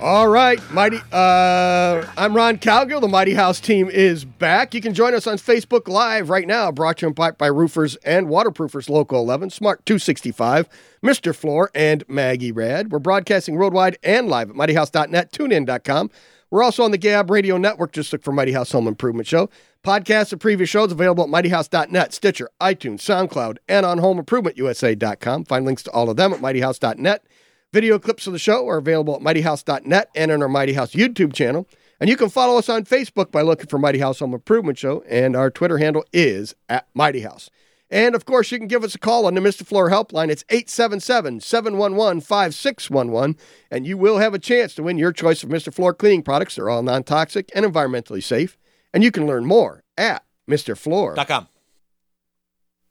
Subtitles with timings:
[0.00, 1.00] All right, Mighty.
[1.10, 3.00] Uh, I'm Ron Calgill.
[3.00, 4.72] The Mighty House team is back.
[4.72, 6.70] You can join us on Facebook Live right now.
[6.70, 10.68] Brought to you part by Roofers and Waterproofers Local 11, Smart 265,
[11.02, 11.34] Mr.
[11.34, 12.92] Floor, and Maggie Rad.
[12.92, 16.10] We're broadcasting worldwide and live at mightyhouse.net, tunein.com.
[16.50, 17.90] We're also on the Gab Radio Network.
[17.90, 19.50] Just look for Mighty House Home Improvement Show.
[19.82, 25.44] Podcasts of previous shows available at mightyhouse.net, Stitcher, iTunes, SoundCloud, and on homeimprovementusa.com.
[25.44, 27.24] Find links to all of them at mightyhouse.net.
[27.72, 31.34] Video clips of the show are available at mightyhouse.net and on our Mighty House YouTube
[31.34, 31.68] channel.
[32.00, 35.02] And you can follow us on Facebook by looking for Mighty House Home Improvement Show,
[35.08, 37.50] and our Twitter handle is at Mighty House.
[37.90, 39.66] And of course, you can give us a call on the Mr.
[39.66, 40.30] Floor helpline.
[40.30, 43.36] It's 877 711 5611,
[43.70, 45.72] and you will have a chance to win your choice of Mr.
[45.72, 46.54] Floor cleaning products.
[46.54, 48.56] They're all non toxic and environmentally safe.
[48.94, 51.48] And you can learn more at MrFloor.com.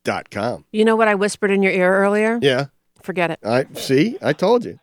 [0.04, 0.54] Dot com.
[0.54, 0.66] com.
[0.72, 2.38] You know what I whispered in your ear earlier?
[2.42, 2.68] Yeah.
[3.08, 3.40] Forget it.
[3.42, 4.18] I see.
[4.22, 4.82] I told you.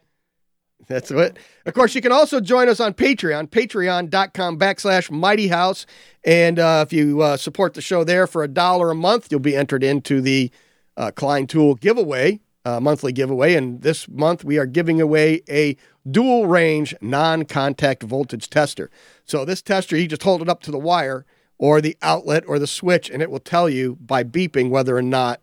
[0.86, 1.36] That's what.
[1.66, 5.84] Of course, you can also join us on Patreon, patreon.com backslash mighty house.
[6.24, 9.40] And uh, if you uh, support the show there for a dollar a month, you'll
[9.40, 10.50] be entered into the
[10.96, 13.56] uh, Klein Tool giveaway, uh, monthly giveaway.
[13.56, 15.76] And this month, we are giving away a
[16.10, 18.90] dual range non contact voltage tester.
[19.26, 21.26] So, this tester, you just hold it up to the wire
[21.58, 25.02] or the outlet or the switch, and it will tell you by beeping whether or
[25.02, 25.42] not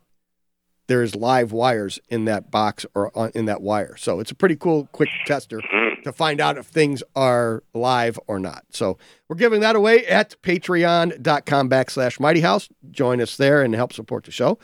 [0.92, 3.96] there's live wires in that box or on, in that wire.
[3.96, 5.62] So it's a pretty cool, quick tester
[6.04, 8.64] to find out if things are live or not.
[8.68, 12.68] So we're giving that away at patreon.com backslash mighty house.
[12.90, 14.58] Join us there and help support the show.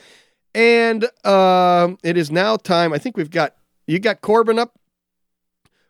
[0.54, 2.92] And um, it is now time.
[2.92, 4.78] I think we've got, you got Corbin up?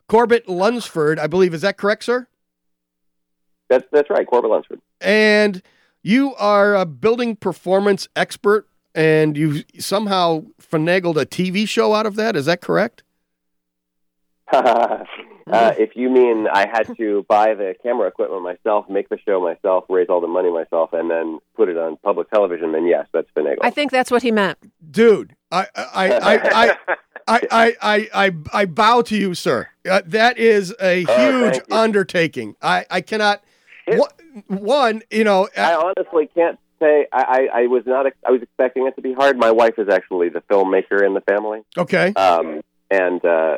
[0.07, 1.53] Corbett Lunsford, I believe.
[1.53, 2.27] Is that correct, sir?
[3.67, 4.79] That's, that's right, Corbett Lunsford.
[5.01, 5.61] And
[6.01, 12.15] you are a building performance expert and you somehow finagled a TV show out of
[12.15, 12.35] that.
[12.35, 13.03] Is that correct?
[14.51, 15.03] uh,
[15.51, 19.85] if you mean I had to buy the camera equipment myself, make the show myself,
[19.89, 23.29] raise all the money myself, and then put it on public television, then yes, that's
[23.35, 23.59] finagled.
[23.61, 24.57] I think that's what he meant.
[24.91, 26.75] Dude, I I I I I,
[27.51, 29.67] I, I, I, I bow to you, sir.
[29.87, 31.75] Uh, that is a Oh, huge thank you.
[31.75, 32.55] undertaking.
[32.59, 33.43] I, I cannot.
[33.87, 34.09] One,
[34.47, 38.05] one, you know, I honestly can't say I, I, I was not.
[38.25, 39.37] I was expecting it to be hard.
[39.37, 42.13] My wife is actually the filmmaker in the family, okay.
[42.13, 43.57] um, and uh,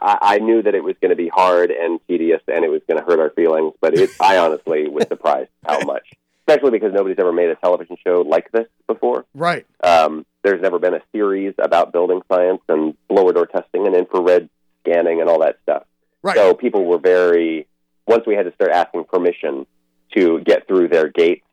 [0.00, 2.82] I, I knew that it was going to be hard and tedious, and it was
[2.88, 3.74] going to hurt our feelings.
[3.80, 6.08] But it, I honestly was surprised how much,
[6.46, 9.26] especially because nobody's ever made a television show like this before.
[9.34, 9.66] Right.
[9.82, 14.48] Um, there's never been a series about building science and blower door testing and infrared
[14.80, 15.84] scanning and all that stuff.
[16.22, 16.36] Right.
[16.36, 17.66] So people were very,
[18.06, 19.66] once we had to start asking permission
[20.14, 21.44] to get through their gates,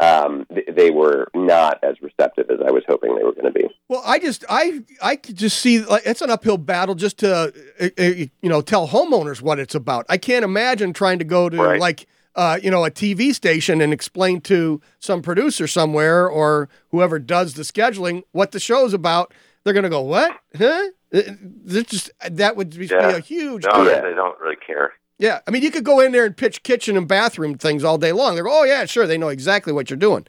[0.00, 3.50] um, th- they were not as receptive as I was hoping they were going to
[3.52, 3.66] be.
[3.88, 7.52] Well, I just I I could just see like it's an uphill battle just to
[7.80, 10.06] uh, uh, you know tell homeowners what it's about.
[10.08, 11.80] I can't imagine trying to go to Right.
[11.80, 17.18] like uh, you know a TV station and explain to some producer somewhere or whoever
[17.18, 19.32] does the scheduling what the show's about.
[19.62, 20.32] They're gonna go what?
[20.58, 20.88] Huh?
[21.14, 23.10] Uh, This just that would be Yeah.
[23.10, 23.84] a huge No, deal.
[23.84, 24.92] they, they don't really care.
[25.18, 27.98] Yeah, I mean, you could go in there and pitch kitchen and bathroom things all
[27.98, 28.34] day long.
[28.34, 30.26] They go, "Oh yeah, sure." They know exactly what you're doing.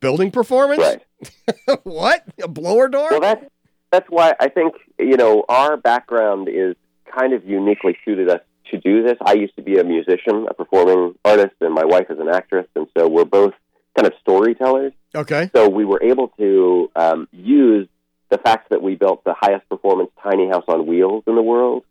[0.00, 0.80] Building performance?
[0.80, 1.80] Right.
[1.84, 2.24] what?
[2.42, 3.08] A blower door?
[3.10, 3.44] Well, that's
[3.90, 6.76] that's why I think you know our background is
[7.10, 8.40] kind of uniquely suited us
[8.70, 9.16] to do this.
[9.24, 12.66] I used to be a musician, a performing artist, and my wife is an actress,
[12.76, 13.54] and so we're both
[13.96, 14.92] kind of storytellers.
[15.14, 15.50] okay.
[15.54, 17.88] So we were able to um, use
[18.30, 21.84] the fact that we built the highest performance tiny house on wheels in the world,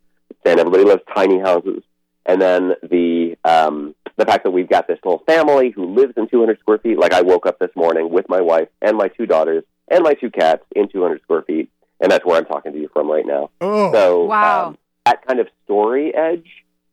[0.44, 1.82] and everybody loves tiny houses,
[2.28, 6.28] and then the um, the fact that we've got this whole family who lives in
[6.28, 6.98] 200 square feet.
[6.98, 10.14] Like I woke up this morning with my wife and my two daughters and my
[10.14, 11.70] two cats in 200 square feet,
[12.00, 13.50] and that's where I'm talking to you from right now.
[13.60, 14.66] Oh, So Wow.
[14.68, 16.46] um, that kind of story edge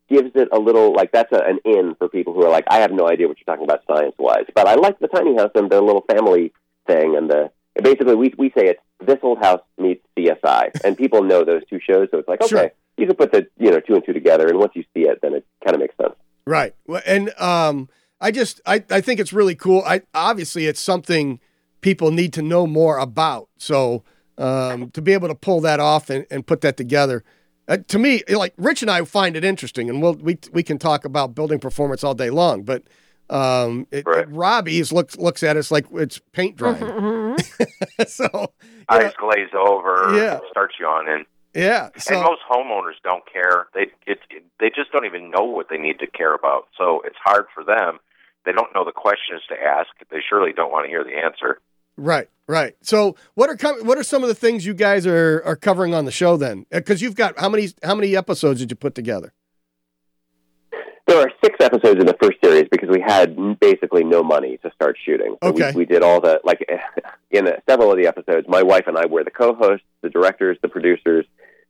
[0.07, 2.77] gives it a little like that's a, an in for people who are like, I
[2.79, 5.51] have no idea what you're talking about science wise, but I like the tiny house
[5.55, 6.53] and the little family
[6.87, 7.51] thing and the
[7.83, 11.79] basically we we say it's this old house meets CSI, and people know those two
[11.81, 12.71] shows, so it's like okay, Sure.
[12.97, 15.19] You can put the you know two and two together, and once you see it,
[15.21, 16.15] then it kind of makes sense.
[16.47, 16.73] Right.
[16.87, 17.89] Well, And um,
[18.21, 19.83] I just I, I think it's really cool.
[19.85, 21.39] I obviously it's something
[21.81, 23.49] people need to know more about.
[23.57, 24.03] So
[24.37, 27.23] um, to be able to pull that off and, and put that together,
[27.67, 30.77] Uh, to me, like Rich and I find it interesting, and we'll, we we can
[30.77, 32.63] talk about building performance all day long.
[32.63, 32.83] But
[33.29, 34.29] um, it, Right.
[34.29, 36.83] Robbie's looks looks at us like it's paint drying.
[36.83, 38.07] Mhm.
[38.07, 38.47] so you know,
[38.89, 40.15] Eyes glaze over.
[40.15, 40.39] Yeah.
[40.51, 41.25] Starts yawning.
[41.55, 43.67] Yeah, so and most homeowners don't care.
[43.73, 46.67] They it, it they just don't even know what they need to care about.
[46.77, 47.99] So it's hard for them.
[48.45, 49.87] They don't know the questions to ask.
[50.11, 51.59] They surely don't want to hear the answer.
[51.97, 52.75] right, right.
[52.81, 55.93] So what are com- what are some of the things you guys are are covering
[55.93, 56.65] on the show then?
[56.69, 59.33] Because you've got how many how many episodes did you put together?
[61.07, 64.71] There are six episodes in the first series because we had basically no money to
[64.73, 65.35] start shooting.
[65.43, 65.71] So Okay.
[65.71, 66.65] we, we did all the like
[67.31, 68.47] in the, several of the episodes.
[68.49, 71.25] My wife and I were the co-hosts, the directors, the producers,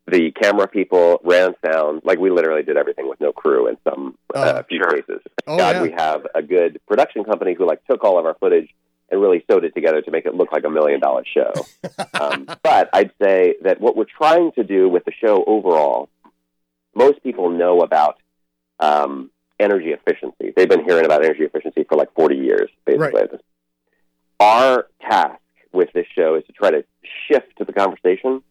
[0.07, 2.01] the camera people, ran sound.
[2.05, 5.01] Like we literally did everything with no crew in some uh, Oh, few sure.
[5.01, 5.21] cases.
[5.47, 5.81] Oh, God, yeah.
[5.81, 8.69] we have a good production company who like took all of our footage
[9.11, 11.51] and really sewed it together to make it look like a million dollar show.
[12.21, 16.07] um, but I'd say that what we're trying to do with the show overall,
[16.95, 18.17] most people know about
[18.79, 19.29] um,
[19.59, 20.53] energy efficiency.
[20.55, 23.21] They've been hearing about energy efficiency for like 40 years, basically.
[23.21, 23.29] Right.
[24.39, 25.39] Our task
[25.71, 26.83] with this show is to try to
[27.27, 28.41] shift the conversation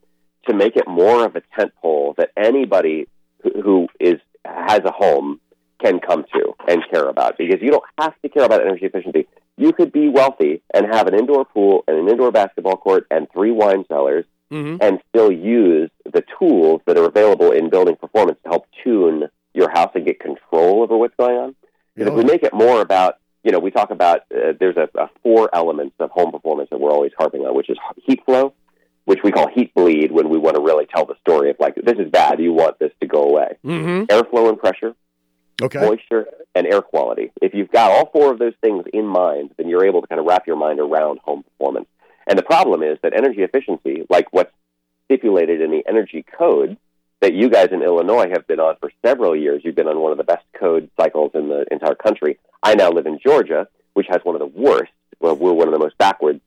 [0.47, 3.06] to make it more of a tent pole that anybody
[3.43, 5.41] who- who is has a home
[5.82, 9.26] can come to and care about because you don't have to care about energy efficiency.
[9.56, 13.26] You could be wealthy and have an indoor pool and an indoor basketball court and
[13.32, 14.76] three wine cellars Mm-hmm.
[14.82, 19.70] and still use the tools that are available in building performance to help tune your
[19.70, 21.54] house and get control over what's going on.
[21.94, 24.88] Because if we make it more about, you know, we talk about uh, there's a,
[24.98, 28.52] a four elements of home performance that we're always harping on, which is heat flow,
[29.04, 31.74] which we call heat bleed when we want to really tell the story of like
[31.76, 33.56] this is bad, you want this to go away.
[33.64, 34.04] Mm-hmm.
[34.04, 34.94] Airflow and pressure,
[35.62, 35.80] Okay.
[35.80, 37.30] moisture, and air quality.
[37.40, 40.18] If you've got all four of those things in mind, then you're able to kind
[40.20, 41.86] of wrap your mind around home performance.
[42.26, 44.50] And the problem is that energy efficiency, like what's
[45.04, 46.76] stipulated in the energy code
[47.25, 50.12] that you guys in Illinois have been on for several years, you've been on one
[50.12, 52.38] of the best code cycles in the entire country.
[52.62, 54.93] I now live in Georgia, which has one of the worst.
[55.21, 56.43] Well, we're one of the most backward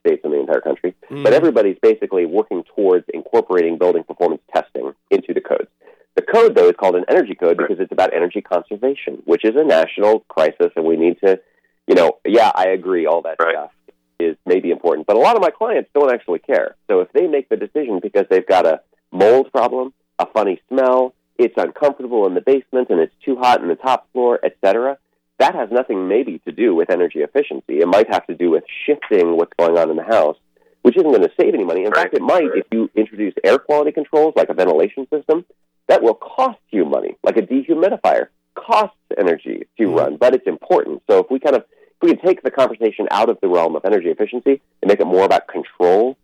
[0.00, 0.94] states in the entire country.
[1.04, 1.22] Mm-hmm.
[1.22, 5.68] But everybody's basically working towards incorporating building performance testing into the codes.
[6.14, 9.54] The code, though, is called an energy code because it's about energy conservation, which is
[9.54, 11.38] a national crisis, and we need to,
[11.86, 13.54] you know, yeah, I agree, all that Right.
[13.54, 13.70] stuff
[14.18, 16.74] is maybe important, but a lot of my clients don't actually care.
[16.88, 18.80] So if they make the decision because they've got a
[19.12, 23.68] mold problem, a funny smell, it's uncomfortable in the basement, and it's too hot in
[23.68, 24.98] the top floor, etc.,
[25.38, 27.80] that has nothing maybe to do with energy efficiency.
[27.80, 30.38] It might have to do with shifting what's going on in the house,
[30.80, 31.84] which isn't going to save any money.
[31.84, 35.44] In fact, it might if you introduce air quality controls like a ventilation system.
[35.88, 39.94] That will cost you money, like a dehumidifier costs energy to mm-hmm.
[39.94, 41.02] run, but it's important.
[41.08, 43.76] So if we kind of if we can take the conversation out of the realm
[43.76, 46.16] of energy efficiency and make it more about control,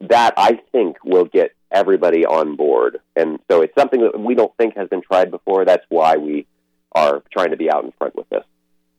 [0.00, 3.00] that I think will get everybody on board.
[3.16, 5.64] And so it's something that we don't think has been tried before.
[5.64, 6.46] That's why we
[6.92, 8.44] are trying to be out in front with this.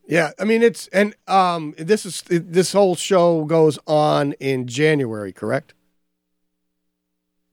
[0.06, 5.32] Yeah, I mean it's and um this is this whole show goes on in January,
[5.32, 5.74] correct?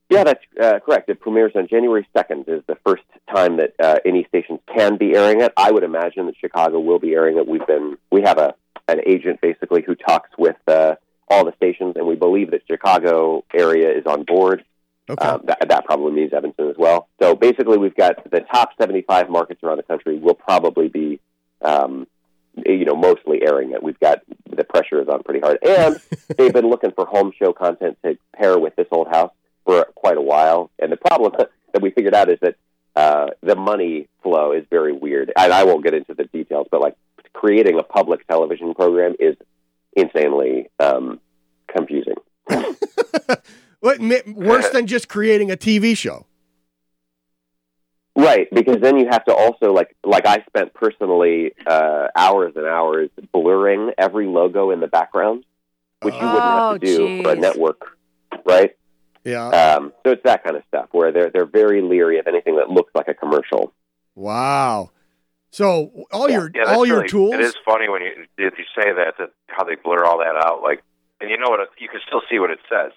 [0.08, 1.08] Yeah, that's uh, correct.
[1.08, 5.14] It premieres on January 2nd is the first time that uh, any stations can be
[5.14, 5.52] airing it.
[5.56, 7.46] I would imagine that Chicago will be airing it.
[7.46, 8.54] We've been we have a
[8.88, 10.96] an agent basically who talks with uh,
[11.28, 14.64] all the stations, and we believe that Chicago area is on board.
[15.10, 15.26] Okay.
[15.26, 17.08] Um, that, that probably means Evanston as well.
[17.20, 21.18] So basically, we've got the top 75 markets around the country will probably be,
[21.62, 22.06] um,
[22.64, 23.82] you know, mostly airing it.
[23.82, 26.00] We've got the pressure is on pretty hard, and
[26.38, 29.32] they've been looking for home show content to pair with this old house
[29.64, 30.70] for quite a while.
[30.78, 31.32] And the problem
[31.72, 32.54] that we figured out is that
[32.94, 35.32] uh, the money flow is very weird.
[35.36, 36.94] And I won't get into the details, but like
[37.32, 39.36] creating a public television program is
[39.96, 41.20] insanely um,
[41.66, 42.16] confusing.
[43.80, 46.26] What worse than just creating a TV show?
[48.16, 52.66] Right, because then you have to also like like I spent personally uh, hours and
[52.66, 55.44] hours blurring every logo in the background,
[56.02, 57.96] which you wouldn't Oh, have to do for a network,
[58.44, 58.76] right?
[59.24, 59.48] Yeah.
[59.48, 62.68] Um, so it's that kind of stuff where they're they're very leery of anything that
[62.68, 63.72] looks like a commercial.
[64.14, 64.90] Wow.
[65.50, 67.34] So all Yeah, your Yeah, that's all your tools.
[67.34, 70.36] It is funny when you if you say that that how they blur all that
[70.44, 70.62] out.
[70.62, 70.82] Like,
[71.20, 71.60] and you know what?
[71.78, 72.92] You can still see what it says.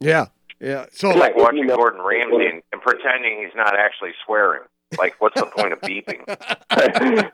[0.00, 0.26] Yeah.
[0.60, 0.86] Yeah.
[0.92, 4.10] So It's like if you watching know- Gordon Ramsay and, and pretending he's not actually
[4.24, 4.62] swearing.
[4.98, 6.22] Like, what's the point of beeping?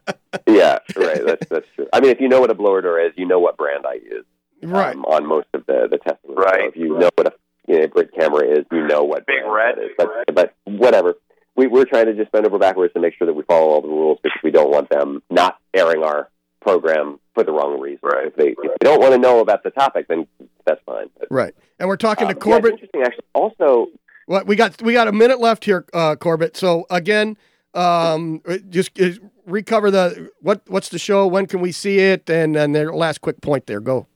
[0.47, 1.25] yeah, right.
[1.25, 1.87] That's that's true.
[1.93, 3.95] I mean, if you know what a blower door is, you know what brand I
[3.95, 4.25] use
[4.63, 4.95] right.
[4.97, 6.31] um, on most of the the testing.
[6.31, 6.69] So Right.
[6.69, 7.33] if you know what a
[7.69, 9.85] you know, grid camera is, you know what Big brand red.
[9.85, 9.91] is.
[9.97, 11.15] But but whatever.
[11.55, 13.83] We, we're trying to just bend over backwards to make sure that we follow all
[13.83, 16.31] the rules because we don't want them not airing our
[16.63, 18.01] program for the wrong reason.
[18.03, 18.27] Right.
[18.27, 20.27] If they if they don't want to know about the topic, then
[20.65, 21.09] that's fine.
[21.19, 21.55] But, Right.
[21.79, 22.75] And we're talking um, to Corbett.
[22.75, 23.25] it's interesting, actually.
[23.35, 23.89] Also,
[24.27, 24.81] What we got?
[24.83, 26.57] We got a minute left here, uh, Corbett.
[26.57, 27.37] So again,
[27.75, 29.11] um, just uh,
[29.47, 30.63] recover the what?
[30.69, 31.27] What's the show?
[31.27, 32.29] When can we see it?
[32.31, 33.81] And then their last quick point there.
[33.81, 34.07] Go.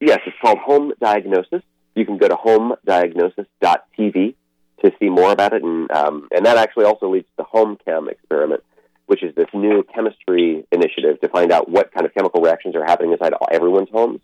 [0.00, 1.62] Yes, it's called Home Diagnosis.
[1.94, 4.34] You can go to homediagnosis.tv
[4.84, 7.76] to see more about it, and um, and that actually also leads to the Home
[7.84, 8.62] Chem experiment,
[9.06, 12.84] which is this new chemistry initiative to find out what kind of chemical reactions are
[12.84, 14.20] happening inside everyone's homes.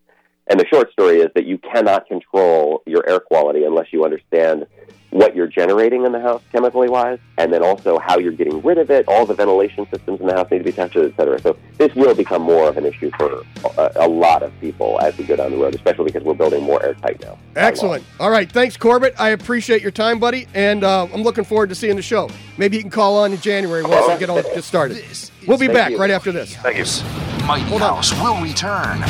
[0.51, 4.67] And the short story is that you cannot control your air quality unless you understand
[5.11, 8.79] what you're generating in the house chemically wise, and then also how you're getting rid
[8.79, 9.05] of it.
[9.09, 11.41] All the ventilation systems in the house need to be tested, et cetera.
[11.41, 13.43] So this will become more of an issue for
[13.77, 16.63] a, a lot of people as we go down the road, especially because we're building
[16.63, 17.39] more airtight now.
[17.57, 18.05] Excellent.
[18.21, 18.51] All right.
[18.51, 19.15] Thanks, Corbett.
[19.19, 22.29] I appreciate your time, buddy, and uh, I'm looking forward to seeing the show.
[22.57, 25.05] Maybe you can call on in January once we get all get started.
[25.47, 25.99] We'll be Thank back you.
[25.99, 26.55] right after this.
[26.57, 27.47] Thank you.
[27.47, 27.97] Mighty Hold on.
[27.97, 29.03] House will return.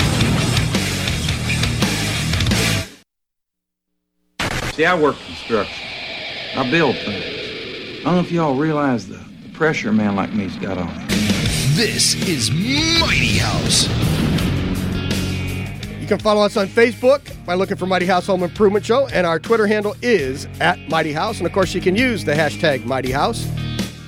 [4.81, 5.87] See, I work construction.
[6.57, 8.01] I build things.
[8.01, 10.89] I don't know if y'all realize the, the pressure a man like me's got on
[10.89, 11.07] him.
[11.77, 13.89] This is Mighty House.
[16.01, 19.27] You can follow us on Facebook by looking for Mighty House Home Improvement Show, and
[19.27, 21.37] our Twitter handle is at Mighty House.
[21.37, 23.47] And of course, you can use the hashtag Mighty House.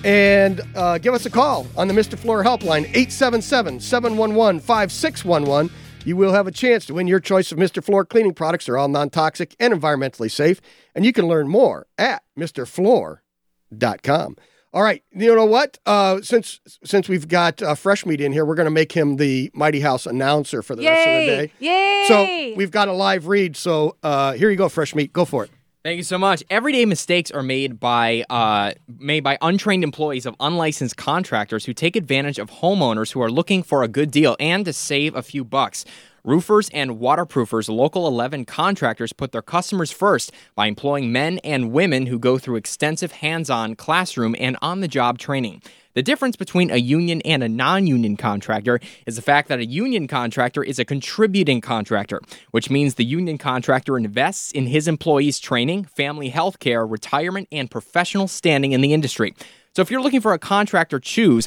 [0.04, 2.18] And uh, give us a call on the Mr.
[2.18, 5.70] Floor helpline, 877 711 5611.
[6.04, 7.82] You will have a chance to win your choice of Mr.
[7.82, 8.66] Floor cleaning products.
[8.66, 10.60] They're all non toxic and environmentally safe.
[10.94, 14.36] And you can learn more at MrFloor.com.
[14.74, 15.78] All right, you know what?
[15.84, 19.16] Uh, since since we've got uh, Fresh Meat in here, we're going to make him
[19.16, 21.52] the Mighty House announcer for the rest of the day.
[21.58, 22.04] Yay!
[22.08, 23.54] So we've got a live read.
[23.54, 25.12] So uh, here you go, Fresh Meat.
[25.12, 25.50] Go for it.
[25.84, 26.44] Thank you so much.
[26.48, 31.96] Everyday mistakes are made by uh, made by untrained employees of unlicensed contractors who take
[31.96, 35.42] advantage of homeowners who are looking for a good deal and to save a few
[35.42, 35.84] bucks.
[36.22, 42.06] Roofers and waterproofers, local 11 contractors put their customers first by employing men and women
[42.06, 45.62] who go through extensive hands-on classroom and on-the-job training.
[45.94, 49.66] The difference between a union and a non union contractor is the fact that a
[49.66, 52.20] union contractor is a contributing contractor,
[52.50, 57.70] which means the union contractor invests in his employees' training, family health care, retirement, and
[57.70, 59.34] professional standing in the industry.
[59.76, 61.46] So if you're looking for a contractor, choose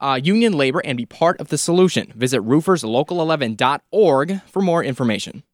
[0.00, 2.12] uh, union labor and be part of the solution.
[2.16, 5.44] Visit rooferslocal11.org for more information.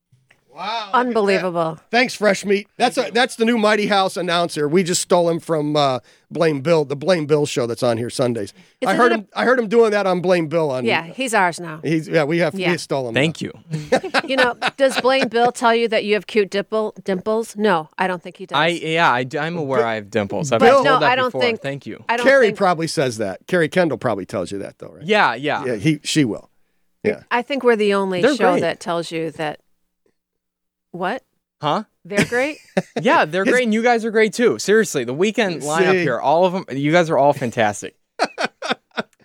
[0.61, 0.90] Wow.
[0.93, 1.79] Unbelievable.
[1.90, 2.69] Thanks, Fresh Meat.
[2.76, 4.69] That's a, that's the new Mighty House announcer.
[4.69, 6.00] We just stole him from uh,
[6.31, 8.52] Blame Bill, the Blame Bill show that's on here Sundays.
[8.85, 9.29] I Isn't heard it him.
[9.35, 10.71] I heard him doing that on Blame Bill.
[10.71, 11.81] On Yeah, he's ours now.
[11.83, 12.25] he's yeah.
[12.25, 12.73] We have Yeah.
[12.73, 13.14] we stole him.
[13.14, 13.52] Thank you.
[14.31, 17.57] You know, does Blame Bill tell you that you have cute dimple dimples?
[17.57, 18.57] No, I don't think he does.
[18.57, 20.52] I yeah, I, am aware I have dimples.
[20.52, 21.40] I've But told no, that I don't before.
[21.40, 22.05] think- Thank you.
[22.09, 23.47] I don't Carrie think, probably says that.
[23.49, 25.05] Carrie Kendall probably tells you that though, right?
[25.05, 25.64] Yeah, yeah.
[25.64, 26.49] Yeah, he she will.
[27.02, 27.23] Yeah.
[27.31, 28.61] I think we're the only They're show great.
[28.61, 29.61] that tells you that.
[30.92, 31.23] What?
[31.61, 31.85] Huh?
[32.04, 32.59] They're great.
[33.02, 34.59] Yeah, they're great, and you guys are great too.
[34.59, 35.99] Seriously, the weekend lineup See?
[36.02, 37.97] here, all of them, you guys are all fantastic.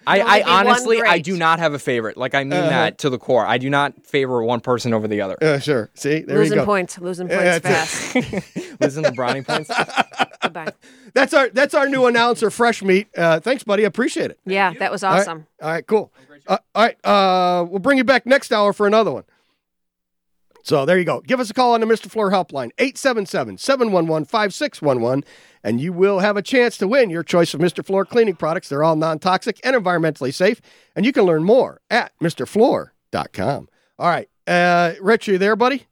[0.08, 2.16] I, I honestly, I do not have a favorite.
[2.16, 2.70] Like I mean Uh-huh.
[2.70, 3.44] that to the core.
[3.46, 5.36] I do not favor one person over the other.
[5.42, 5.90] Uh, sure.
[5.96, 6.66] See, there losing you go.
[6.66, 7.00] points.
[7.00, 8.56] Losing points Yeah, that's fast.
[8.82, 9.72] losing the brownie points.
[10.44, 10.74] Goodbye.
[11.16, 13.08] That's our that's our new announcer, Fresh Meat.
[13.18, 13.84] Uh, thanks, buddy.
[13.84, 14.40] I appreciate it.
[14.46, 15.22] Yeah, that was All right.
[15.22, 15.48] awesome.
[15.62, 16.12] All right, cool.
[16.48, 19.24] Uh, all right, uh, we'll bring you back next hour for another one.
[20.66, 21.22] So there you go.
[21.22, 22.10] Give us a call on the Mr.
[22.10, 25.24] Floor helpline, 877-711-5611,
[25.64, 27.86] and you will have a chance to win your choice of Mr.
[27.86, 28.70] Floor cleaning products.
[28.70, 30.60] They're all non-toxic and environmentally safe,
[30.96, 33.70] and you can learn more at MrFloor.com.
[34.00, 34.28] All right.
[34.48, 35.86] Uh, Rich, are you there, buddy?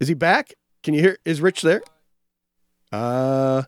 [0.00, 0.54] Is he back?
[0.82, 1.18] Can you hear?
[1.24, 1.82] Is Rich there?
[2.90, 3.62] Uh,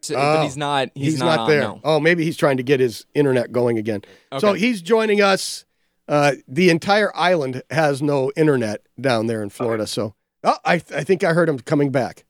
[0.00, 0.88] So- Oh, but he's not.
[0.94, 1.60] He's, not, on, there.
[1.62, 1.80] no.
[1.84, 4.02] Oh, maybe he's trying to get his internet going again.
[4.40, 5.64] So he's joining us.
[6.08, 9.86] Uh, the entire island has no internet down there in Florida.
[9.86, 12.24] So oh, I, I think I heard him coming back.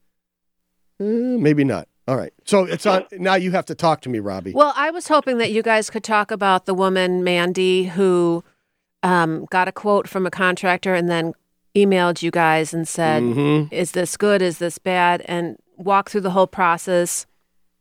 [0.99, 1.88] Uh, maybe not.
[2.09, 2.33] All right.
[2.45, 3.04] So it's on.
[3.12, 4.52] Now you have to talk to me, Robbie.
[4.52, 8.45] Well, I was hoping that you guys could talk about the woman, Mandy, who
[9.02, 11.33] um, got a quote from a contractor and then
[11.75, 13.73] emailed you guys and said, Mhm.
[13.73, 14.40] Is this good?
[14.40, 15.23] Is this bad?
[15.26, 17.26] And walk through the whole process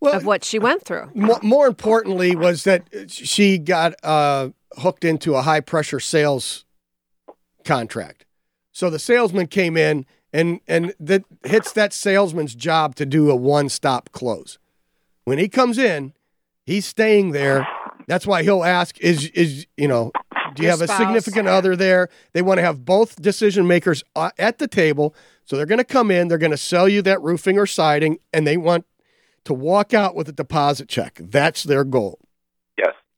[0.01, 1.11] Well, of what she went through.
[1.13, 4.49] Mo- more importantly was that she got uh,
[4.79, 6.65] hooked into a high pressure sales
[7.63, 8.25] contract.
[8.72, 13.36] So the salesman came in and and that hits that salesman's job to do a
[13.36, 14.58] one stop close.
[15.24, 16.13] When he comes in,
[16.65, 17.67] he's staying there.
[18.08, 20.12] That's why he'll ask is is you know
[20.55, 21.00] do you Your have a spouse.
[21.00, 22.10] significant other there?
[22.34, 25.13] They want to have both decision makers uh, at the table.
[25.44, 28.17] So they're going to come in, they're going to sell you that roofing or siding
[28.34, 28.86] and they want
[29.46, 31.20] to walk out with a deposit check.
[31.22, 32.20] That's their goal.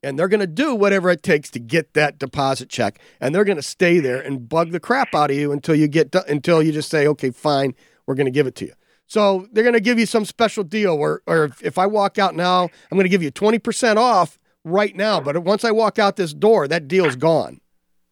[0.03, 0.09] Yes.
[0.09, 2.99] And they're going to do whatever it takes to get that deposit check.
[3.19, 5.87] And they're going to stay there and bug the crap out of you until you
[5.87, 7.73] get do- until you just say, "Okay, fine.
[8.05, 8.73] we're going to give it to you.
[9.07, 12.17] So they're going to give you some special deal where, or if, if I walk
[12.17, 15.19] out now, I'm going to give you 20% off right now.
[15.21, 17.59] But once I walk out this door, that deal's gone.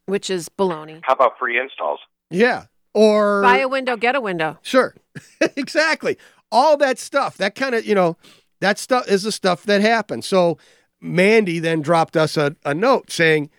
[0.05, 0.99] which is baloney.
[1.03, 1.99] How about free installs?
[2.29, 2.65] Yeah.
[2.93, 4.57] Or Buy a window, get a window.
[4.61, 4.95] Sure.
[5.57, 6.17] exactly.
[6.51, 8.15] All that stuff, that kind of, you know,
[8.61, 10.25] that stuff is the stuff that happens.
[10.25, 10.57] So
[11.05, 13.49] Mandy then dropped us a, a note saying,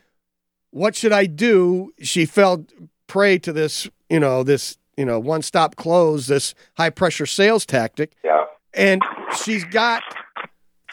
[0.70, 1.92] What should I do?
[2.00, 2.66] She fell
[3.06, 7.64] prey to this, you know, this, you know, one stop close, this high pressure sales
[7.64, 8.12] tactic.
[8.24, 8.44] Yeah.
[8.74, 9.02] And
[9.42, 10.02] she's got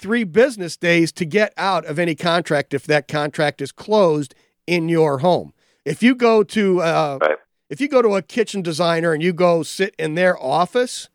[0.02, 4.36] three business days to get out of any contract if that contract is closed
[4.68, 5.54] in your home.
[5.86, 7.38] If you go to uh, Right.
[7.70, 11.10] if you go to a kitchen designer and you go sit in their office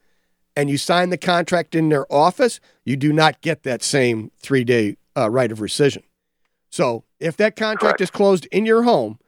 [0.57, 4.65] and you sign the contract in their office, you do not get that same three
[4.65, 6.03] day uh, right of rescission.
[6.71, 8.01] So if that contract Correct.
[8.03, 9.19] is closed in your home,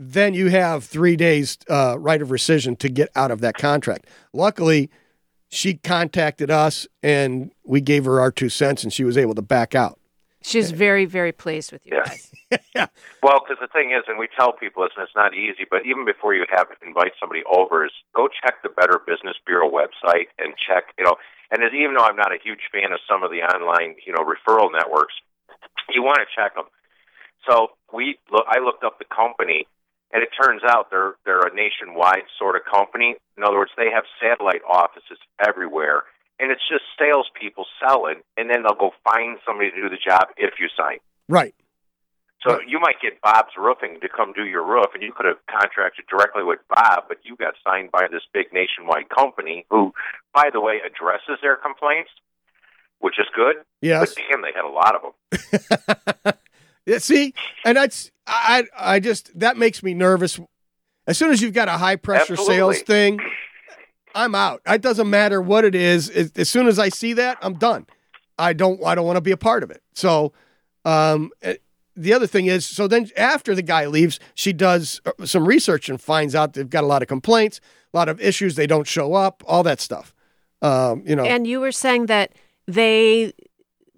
[0.00, 4.06] then you have three days uh, right of rescission to get out of that contract.
[4.32, 4.90] Luckily,
[5.48, 9.42] she contacted us and we gave her our two cents and she was able to
[9.42, 9.98] back out.
[10.44, 12.04] She's very, very pleased with you Yeah.
[12.04, 12.28] guys.
[13.22, 16.04] Well, because the thing is, and we tell people, listen, it's not easy, but even
[16.04, 20.52] before you have invite somebody over, is go check the Better Business Bureau website and
[20.58, 21.14] check, you know,
[21.52, 24.16] and as, even though I'm not a huge fan of some of the online, you
[24.16, 25.12] know, referral networks,
[25.92, 26.64] you want to check them.
[27.46, 29.68] So we, look, I looked up the company,
[30.12, 33.16] and it turns out they're they're a nationwide sort of company.
[33.36, 36.04] In other words, they have satellite offices everywhere,
[36.40, 40.32] and it's just salespeople selling, and then they'll go find somebody to do the job
[40.36, 40.98] if you sign.
[41.28, 41.54] Right.
[42.44, 45.36] So you might get Bob's Roofing to come do your roof, and you could have
[45.48, 49.92] contracted directly with Bob, but you got signed by this big nationwide company who,
[50.34, 52.10] by the way, addresses their complaints,
[52.98, 53.56] which is good.
[53.80, 54.14] Yes.
[54.14, 56.34] But damn, they had a lot of them.
[56.86, 57.34] Yeah, see,
[57.64, 60.40] and that's I I just that makes me nervous.
[61.06, 63.20] As soon as you've got a high pressure sales thing,
[64.14, 64.62] I'm out.
[64.66, 66.10] It doesn't matter what it is.
[66.10, 67.86] As, soon as I see that, I'm done.
[68.38, 69.82] I don't I don't want to be a part of it.
[69.94, 70.32] So,
[70.84, 71.56] um, eh,
[71.96, 75.88] the other thing is, so then after the guy leaves, she does uh, some research
[75.88, 77.60] and finds out they've got a lot of complaints,
[77.92, 78.54] a lot of issues.
[78.56, 80.14] They don't show up, all that stuff.
[80.62, 82.32] Um, you know, And you were saying that
[82.66, 83.32] they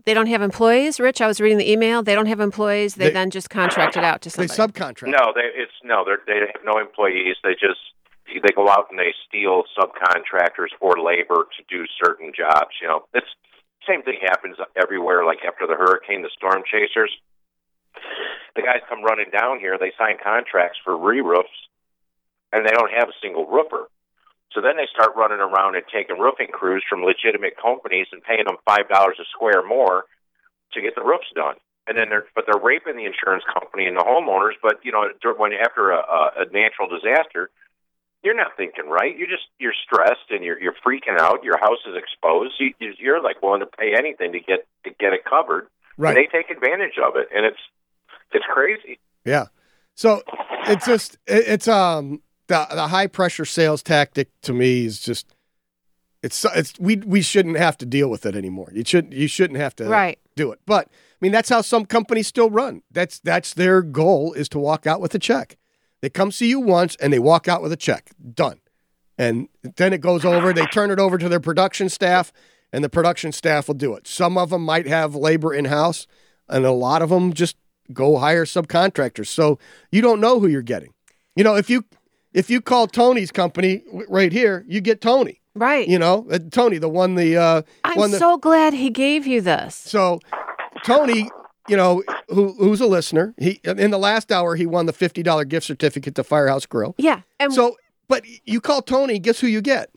[0.06, 1.20] they don't have employees, Rich.
[1.20, 2.02] I was reading the email.
[2.02, 2.96] They don't have employees.
[2.96, 5.08] They, They- then just contract it out to they subcontract.
[5.08, 7.36] No, they it's no, they're, they have no employees.
[7.42, 7.80] They just
[8.26, 12.70] they go out and they steal subcontractors for labor to do certain jobs.
[12.82, 13.26] You know, it's
[13.86, 15.24] same thing happens everywhere.
[15.24, 17.10] Like after the hurricane, the storm chasers,
[18.56, 19.76] the guys come running down here.
[19.78, 21.54] They sign contracts for re-roofs,
[22.52, 23.88] and they don't have a single roofer.
[24.52, 28.46] So then they start running around and taking roofing crews from legitimate companies and paying
[28.46, 30.04] them five dollars a square more
[30.72, 31.56] to get the roofs done.
[31.86, 34.54] And then they're but they're raping the insurance company and the homeowners.
[34.62, 37.50] But you know, when after a, a, natural disaster,
[38.22, 39.18] you're not thinking right.
[39.18, 41.42] You just you're stressed and you're you're freaking out.
[41.42, 42.54] Your house is exposed.
[42.58, 45.66] You, you- you're like willing to pay anything to get to get it covered.
[45.98, 46.16] Right.
[46.16, 47.60] And they take advantage of it, and it's
[48.34, 48.98] it's crazy.
[49.24, 49.46] Yeah.
[49.94, 50.22] So
[50.66, 55.34] it's just it- it's um the the high pressure sales tactic to me is just
[56.22, 58.70] it's it's we we shouldn't have to deal with it anymore.
[58.74, 60.18] You shouldn't you shouldn't have to Right.
[60.36, 60.60] do it.
[60.66, 62.82] But I mean that's how some companies still run.
[62.90, 65.56] That's that's their goal is to walk out with a check.
[66.00, 68.10] They come see you once and they walk out with a check.
[68.34, 68.60] Done.
[69.16, 72.32] And then it goes over, they turn it over to their production staff
[72.72, 74.08] and the production staff will do it.
[74.08, 76.06] Some of them might have labor in house
[76.48, 77.56] and a lot of them just
[77.92, 79.26] go hire subcontractors.
[79.28, 79.58] So
[79.92, 80.92] you don't know who you're getting.
[81.36, 81.84] You know, if you
[82.32, 85.40] if you call Tony's company right here, you get Tony.
[85.56, 85.86] Right.
[85.86, 89.26] You know, uh, Tony, the one the uh I'm one that so glad he gave
[89.26, 89.74] you this.
[89.74, 90.20] so
[90.84, 91.28] Tony,
[91.68, 95.22] you know, who who's a listener, he in the last hour he won the fifty
[95.22, 96.94] dollar gift certificate to Firehouse Grill.
[96.98, 97.20] Yeah.
[97.38, 97.76] And So,
[98.08, 99.90] but you call Tony, guess who you get?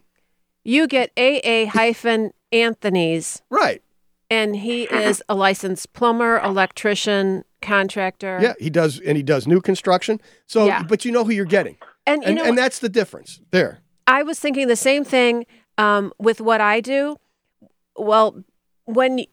[0.64, 3.82] you get AA hyphen Anthony's, Right.
[4.30, 8.40] And he is a licensed plumber, electrician, contractor.
[8.42, 10.20] Yeah, he does, and he does new construction.
[10.46, 10.84] So, Yeah.
[10.84, 13.80] but you know who you're getting, And you and know, and that's the difference there.
[14.06, 15.46] I was thinking the same thing
[15.78, 17.18] um, with what I do.
[17.96, 18.44] Well,
[18.86, 19.24] when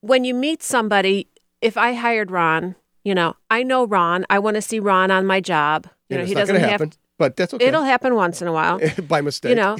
[0.00, 1.28] when you meet somebody,
[1.60, 4.24] if I hired Ron, you know, I know Ron.
[4.30, 5.86] I want to see Ron on my job.
[6.08, 6.80] You And know, it's he not doesn't gonna have.
[6.80, 7.64] happen, but that's okay.
[7.66, 8.80] It'll happen once in a while.
[9.08, 9.50] by mistake.
[9.50, 9.76] you know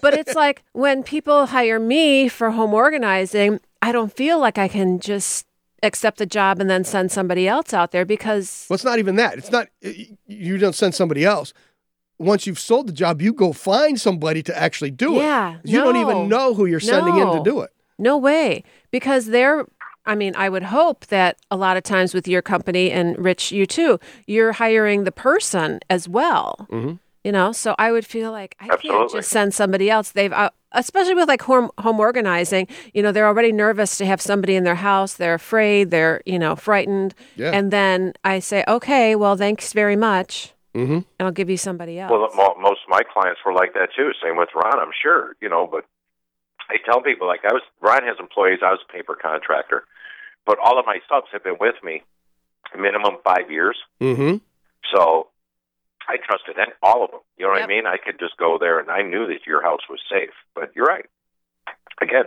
[0.00, 4.68] but it's like when people hire me for home organizing i don't feel like i
[4.68, 5.46] can just
[5.82, 9.16] accept the job and then send somebody else out there because Well, it's not even
[9.16, 9.36] that.
[9.38, 9.68] It's not
[10.26, 11.52] you don't send somebody else.
[12.18, 15.24] Once you've sold the job, you go find somebody to actually do it.
[15.24, 17.70] Yeah, You don't even know who you're sending in to do it.
[17.98, 19.66] no way because they're
[20.06, 23.52] i mean i would hope that a lot of times with your company and rich
[23.52, 26.94] you too you're hiring the person as well Mm-hmm.
[27.24, 30.12] You know, so I would feel like I can't just send somebody else.
[30.12, 32.68] They've, uh, especially with like home home organizing.
[32.94, 35.14] You know, they're already nervous to have somebody in their house.
[35.14, 35.90] They're afraid.
[35.90, 37.14] They're you know frightened.
[37.34, 37.50] Yeah.
[37.50, 40.92] And then I say, okay, well, thanks very much, Mm-hmm.
[40.92, 42.10] and I'll give you somebody else.
[42.12, 44.10] Well, most of my clients were like that too.
[44.22, 45.34] Same with Ron, I'm sure.
[45.40, 45.84] You know, but
[46.68, 47.62] I tell people like I was.
[47.80, 48.58] Ron has employees.
[48.62, 49.84] I was a paper contractor,
[50.44, 52.02] but all of my subs have been with me
[52.78, 53.76] minimum five years.
[54.00, 54.36] Mm-hmm.
[54.94, 55.28] So
[56.08, 57.20] I trusted all of them.
[57.36, 57.68] You know what Yep.
[57.68, 57.86] I mean?
[57.86, 60.30] I could just go there and I knew that your house was safe.
[60.54, 61.06] But you're right.
[62.00, 62.24] Again,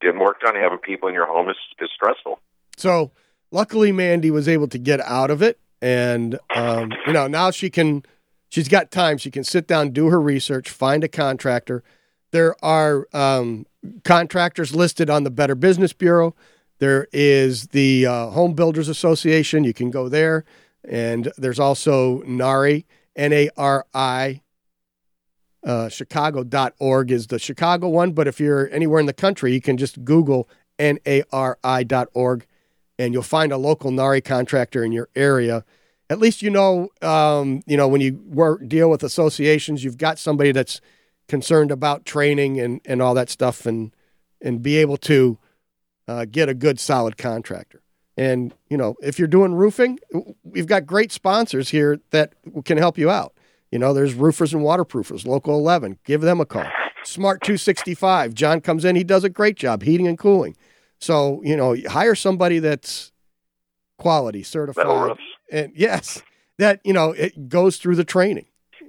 [0.00, 2.38] getting work done, having people in your home is, is stressful.
[2.76, 3.10] So
[3.50, 7.70] luckily, Mandy was able to get out of it, and um, you know now she
[7.70, 8.04] can.
[8.50, 9.18] She's got time.
[9.18, 11.82] She can sit down, do her research, find a contractor.
[12.30, 13.66] There are um,
[14.04, 16.34] contractors listed on the Better Business Bureau.
[16.78, 19.64] There is the uh, Home Builders Association.
[19.64, 20.44] You can go there,
[20.84, 22.86] and there's also NARI,
[23.18, 24.40] N A R I.
[25.64, 29.76] Uh, Chicago.org is the Chicago one, but if you're anywhere in the country, you can
[29.76, 32.46] just Google N-A-R-I.org
[32.98, 35.64] and you'll find a local NARI contractor in your area.
[36.10, 40.18] At least you know, um, you know, when you work deal with associations, you've got
[40.18, 40.80] somebody that's
[41.28, 43.94] concerned about training and, and all that stuff, and
[44.40, 45.36] and be able to
[46.06, 47.82] uh, get a good solid contractor.
[48.18, 49.98] And you know, if you're doing roofing,
[50.42, 53.32] we've got great sponsors here that can help you out.
[53.70, 55.98] You know, there's roofers and waterproofers, Local 11.
[56.04, 56.66] Give them a call.
[57.04, 58.34] Smart 265.
[58.34, 60.56] John comes in, he does a great job, heating and cooling.
[60.98, 63.12] So, you know, hire somebody that's
[63.98, 64.84] quality certified.
[65.52, 66.22] And yes,
[66.58, 68.46] that, you know, it goes through the training.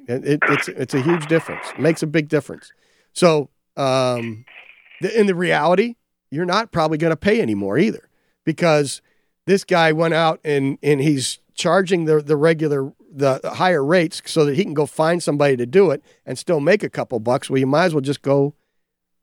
[0.07, 1.67] It, it, it's, it's a huge difference.
[1.71, 2.71] It makes a big difference.
[3.13, 4.45] So, um,
[5.01, 5.95] the, in the reality,
[6.31, 8.09] you're not probably going to pay anymore either
[8.43, 9.01] because
[9.49, 14.45] this guy went out and, and he's charging the, the regular, the higher rates so
[14.45, 17.49] that he can go find somebody to do it and still make a couple bucks.
[17.49, 18.53] Well, you might as well just go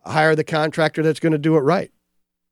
[0.05, 1.93] hire the contractor that's going to do it right.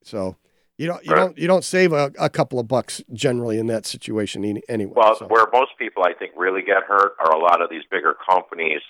[0.05, 0.37] So
[0.79, 1.19] you don't, you Right.
[1.19, 4.93] don't, you don't save a, a couple of bucks generally in that situation anyway.
[4.95, 7.83] Well, So- where most people I think really get hurt are a lot of these
[7.91, 8.83] bigger companies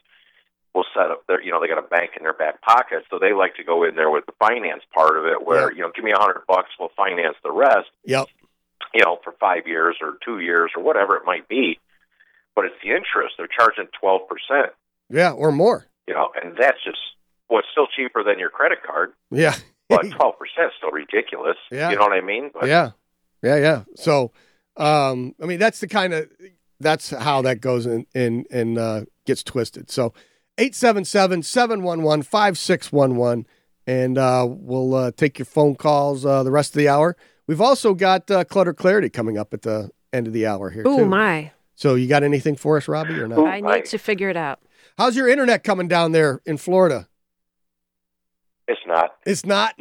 [0.75, 3.19] will set up their, you know, they got a bank in their back pocket, so
[3.19, 5.77] they like to go in there with the finance part of it, where Yeah.
[5.77, 8.27] you know, give me a hundred bucks, we'll finance the rest, Yep.
[8.95, 11.79] You know, for five years or two years or whatever it might be.
[12.55, 14.73] But it's the interest; they're charging twelve percent,
[15.11, 15.33] Yeah.
[15.33, 15.87] Or more.
[16.07, 16.99] you know, and that's just
[17.51, 19.57] well, it's still cheaper than your credit card, Yeah.
[19.89, 21.57] but twelve percent is still ridiculous.
[21.73, 21.91] Yeah.
[21.91, 22.51] You know what I mean?
[22.55, 22.91] But Yeah,
[23.43, 23.83] yeah, yeah.
[23.97, 24.31] So,
[24.77, 26.29] um, I mean, that's the kind of
[26.81, 29.91] that's how that goes in and and uh, gets twisted.
[29.91, 30.13] So,
[30.59, 33.45] 877-711-5611
[33.87, 37.17] and uh, we'll uh, take your phone calls uh, the rest of the hour.
[37.47, 40.85] We've also got uh, clutter clarity coming up at the end of the hour here
[40.87, 41.51] Oh my!
[41.77, 43.39] So, you got anything for us, Robbie, or not?
[43.39, 43.47] Ooh.
[43.47, 43.77] I my.
[43.77, 44.61] need to figure it out.
[44.97, 47.09] How's your internet coming down there in Florida?
[48.69, 49.11] it's not.
[49.27, 49.75] It's not.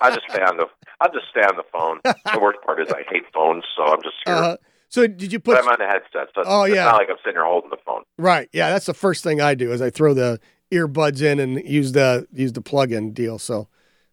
[0.00, 0.66] I just stay on the.
[1.00, 2.00] I just stay on the phone.
[2.04, 4.34] the worst part is I hate phones, so I'm just here.
[4.34, 4.56] Uh,
[4.88, 5.54] so, did you put?
[5.54, 6.84] but I'm on the headset, so Oh, it's yeah.
[6.84, 8.02] not like I'm sitting here holding the phone.
[8.18, 8.48] Right.
[8.52, 10.40] Yeah, that's the first thing I do is I throw the
[10.72, 13.38] earbuds in and use the use the plug-in deal.
[13.38, 13.68] So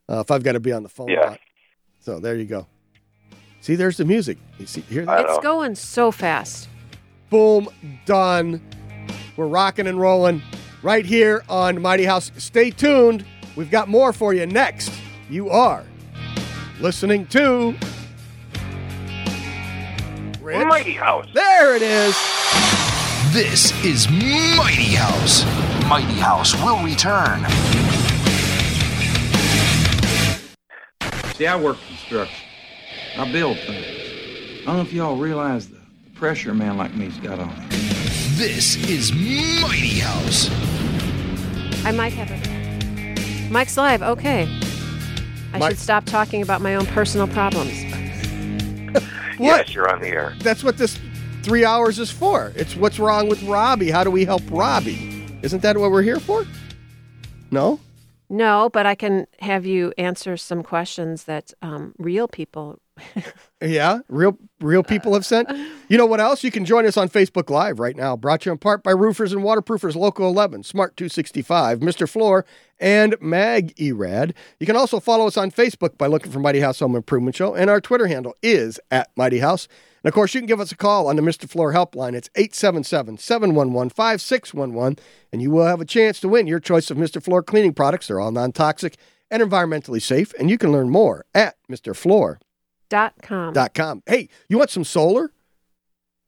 [0.08, 1.30] uh, if I've got to be on the phone, a Yeah.
[1.32, 1.40] lot.
[2.00, 2.68] So there you go.
[3.68, 4.38] See, there's the music.
[4.60, 5.26] You see, hear that?
[5.26, 6.70] It's going so fast.
[7.30, 7.68] Boom,
[8.06, 8.62] done.
[9.36, 10.42] We're rocking and rolling
[10.82, 12.32] right here on Mighty House.
[12.38, 13.26] Stay tuned.
[13.58, 14.90] We've got more for you next.
[15.30, 15.84] You are
[16.80, 17.76] listening to
[20.40, 20.66] Rich.
[20.66, 21.28] Mighty House.
[21.34, 22.16] There it is.
[23.34, 25.44] This is Mighty House.
[25.90, 27.46] Mighty House will return.
[31.34, 32.47] See, I work construction.
[33.18, 33.86] I build things.
[34.62, 37.50] I don't know if y'all realize the, the pressure a man like me's got on
[37.50, 37.70] him.
[38.38, 40.50] This is Mighty House.
[41.86, 43.52] I might have it.
[43.52, 44.02] Mike's live.
[44.04, 44.44] Okay.
[45.54, 47.74] I Mike- should stop talking about my own personal problems.
[49.38, 49.68] What?
[49.68, 50.34] Yes, you're on the air.
[50.40, 51.00] That's what this
[51.44, 52.52] three hours is for.
[52.56, 53.92] It's what's wrong with Robbie.
[53.92, 55.24] How do we help Robbie?
[55.44, 56.44] Isn't that what we're here for?
[57.52, 57.80] No?
[58.30, 62.80] No, but I can have you answer some questions that um, real people.
[63.60, 65.50] Yeah, real real people have sent.
[65.90, 66.44] You know what else?
[66.44, 68.16] You can join us on Facebook Live right now.
[68.16, 72.08] Brought to you in part by Roofers and Waterproofers Local 11, Smart 265, Mr.
[72.08, 72.46] Floor,
[72.80, 74.36] and Mag Erad.
[74.60, 77.56] You can also follow us on Facebook by looking for Mighty House Home Improvement Show,
[77.56, 79.68] and our Twitter handle is at Mighty House.
[80.04, 81.50] And of course, you can give us a call on the Mr.
[81.50, 82.14] Floor helpline.
[82.14, 86.98] It's 877 711 5611, and you will have a chance to win your choice of
[86.98, 87.24] Mr.
[87.24, 88.08] Floor cleaning products.
[88.08, 88.98] They're all non toxic
[89.32, 91.96] and environmentally safe, and you can learn more at Mr.
[91.96, 92.40] Floor
[92.90, 93.54] Dot com.
[93.54, 94.04] dot com.
[94.06, 95.32] Hey, you want some solar?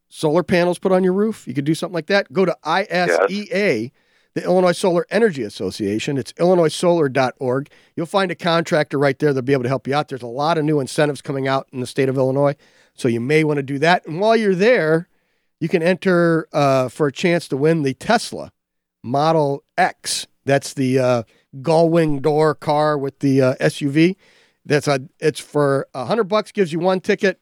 [0.09, 2.33] solar panels put on your roof, you could do something like that.
[2.33, 3.91] Go to ISEA,
[4.33, 6.17] the Illinois Solar Energy Association.
[6.17, 7.69] It's illinoissolar.org.
[7.95, 10.09] You'll find a contractor right there that'll be able to help you out.
[10.09, 12.55] There's a lot of new incentives coming out in the state of Illinois,
[12.95, 14.05] so you may want to do that.
[14.05, 15.07] And while you're there,
[15.59, 18.51] you can enter uh, for a chance to win the Tesla
[19.03, 20.25] Model X.
[20.45, 21.23] That's the uh,
[21.61, 24.15] gull wing door car with the uh, SUV.
[24.65, 25.01] That's a.
[25.19, 27.39] It's for a hundred bucks gives you one ticket.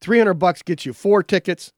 [0.00, 1.72] Three hundred bucks gets you four tickets,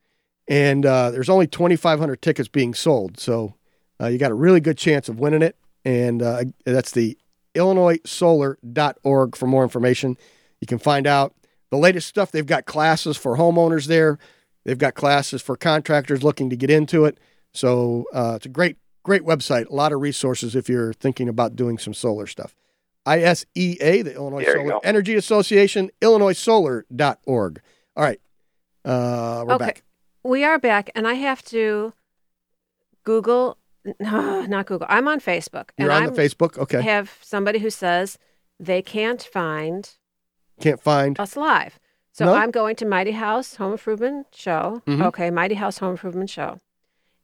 [0.47, 3.19] and uh, there's only twenty five hundred tickets being sold.
[3.19, 3.55] So
[4.01, 5.57] uh, you got a really good chance of winning it.
[5.85, 7.19] And uh, that's the
[7.55, 10.17] IllinoisSolar.org for more information.
[10.61, 11.35] You can find out
[11.71, 12.33] the latest stuff.
[12.33, 14.19] They've got classes for homeowners there.
[14.65, 17.19] They've got classes for contractors looking to get into it.
[17.53, 19.69] So uh, it's a great, great website.
[19.69, 22.55] A lot of resources if you're thinking about doing some solar stuff.
[23.07, 24.81] ISEA, the Illinois There you Solar go.
[24.85, 27.61] Energy Association, IllinoisSolar.org.
[27.97, 28.21] All right.
[28.85, 29.65] Uh, we're okay.
[29.67, 29.83] back.
[30.23, 31.93] We are back, and I have to
[33.05, 33.57] Google,
[33.99, 34.87] no, not Google.
[34.91, 35.71] I'm on Facebook.
[35.79, 36.59] You're and on I'm, the Facebook.
[36.59, 36.79] Okay.
[36.79, 38.19] We have somebody who says
[38.59, 39.91] they can't find
[40.61, 41.19] Can't find.
[41.19, 41.79] us live.
[42.13, 42.35] So No?
[42.35, 44.83] I'm going to Mighty House Home Improvement Show.
[44.87, 45.05] Mhm.
[45.07, 46.59] Okay, Mighty House Home Improvement Show.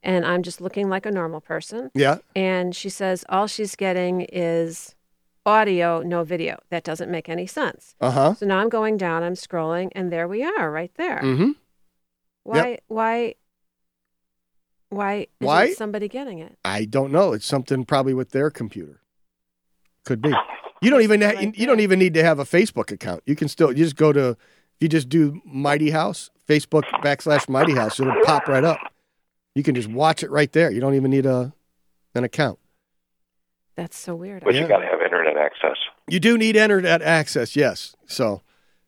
[0.01, 1.91] And I'm just looking like a normal person.
[1.93, 2.19] Yeah.
[2.35, 4.95] And she says all she's getting is
[5.47, 6.59] audio, no video.
[6.69, 7.95] That doesn't make any sense.
[8.01, 8.33] Uh huh.
[8.35, 11.21] So now I'm going down, I'm scrolling, and there we are, right there.
[11.23, 11.51] Mm-hmm.
[12.43, 12.77] Why?
[12.87, 13.35] Why?
[14.89, 15.13] Why?
[15.15, 15.73] Isn't Why?
[15.73, 16.57] somebody getting it?
[16.63, 17.33] I don't know.
[17.33, 19.01] It's something probably with their computer.
[20.05, 20.33] Could be.
[20.81, 23.23] You don't even ha- you, Like you don't even need to have a Facebook account.
[23.25, 27.49] You can still you just go to if you just do Mighty House Facebook backslash
[27.49, 28.79] Mighty House, it'll pop right up.
[29.55, 30.71] You can just watch it right there.
[30.71, 31.53] You don't even need a
[32.15, 32.59] an account.
[33.77, 34.43] That's so weird.
[34.43, 34.61] But Yeah.
[34.63, 35.77] you got to have internet access.
[36.09, 37.95] You do need internet access, yes.
[38.07, 38.41] So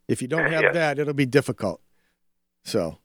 [0.07, 0.73] if you don't have Yes.
[0.73, 1.79] that, it'll be difficult.
[2.65, 2.97] So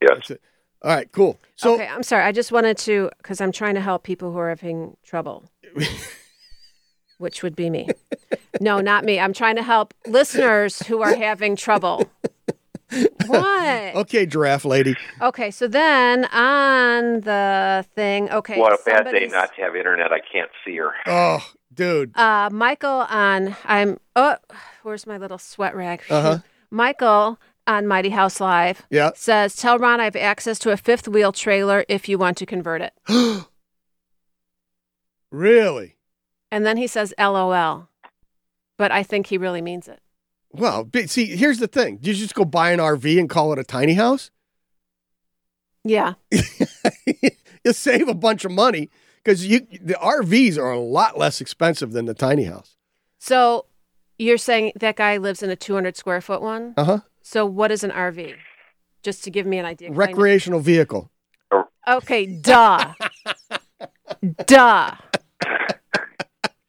[0.00, 0.12] Yes.
[0.14, 0.40] that's it.
[0.82, 1.40] All right, cool.
[1.56, 2.24] So okay, I'm sorry.
[2.24, 5.50] I just wanted to because I'm trying to help people who are having trouble,
[7.18, 7.88] which would be me.
[8.60, 9.18] No, not me.
[9.18, 12.10] I'm trying to help listeners who are having trouble.
[13.26, 13.94] What?
[13.96, 14.94] okay, giraffe lady.
[15.20, 18.58] Okay, so then on the thing, okay.
[18.58, 20.12] what a bad day not to have internet.
[20.12, 20.92] I can't see her.
[21.06, 22.16] Oh, dude.
[22.16, 24.36] Uh, Michael on I'm oh,
[24.82, 26.02] where's my little sweat rag?
[26.10, 26.38] Uh-huh.
[26.70, 29.12] Michael on Mighty House Live Yeah.
[29.14, 32.46] says, "Tell Ron I have access to a fifth wheel trailer if you want to
[32.46, 32.92] convert it."
[35.30, 35.96] really?
[36.50, 37.88] And then he says, "LOL,"
[38.76, 40.00] but I think he really means it.
[40.54, 41.98] Well, see, here's the thing.
[42.02, 44.30] You just go buy an RV and call it a tiny house?
[45.82, 48.88] Yeah, you save a bunch of money
[49.22, 52.76] because you the RVs are a lot less expensive than the tiny house.
[53.18, 53.66] So
[54.18, 56.72] you're saying that guy lives in a 200 square foot one?
[56.76, 56.98] Uh huh.
[57.22, 58.34] So what is an RV?
[59.02, 59.92] Just to give me an idea.
[59.92, 61.10] Recreational vehicle.
[61.86, 62.94] Okay, duh.
[64.46, 64.94] duh.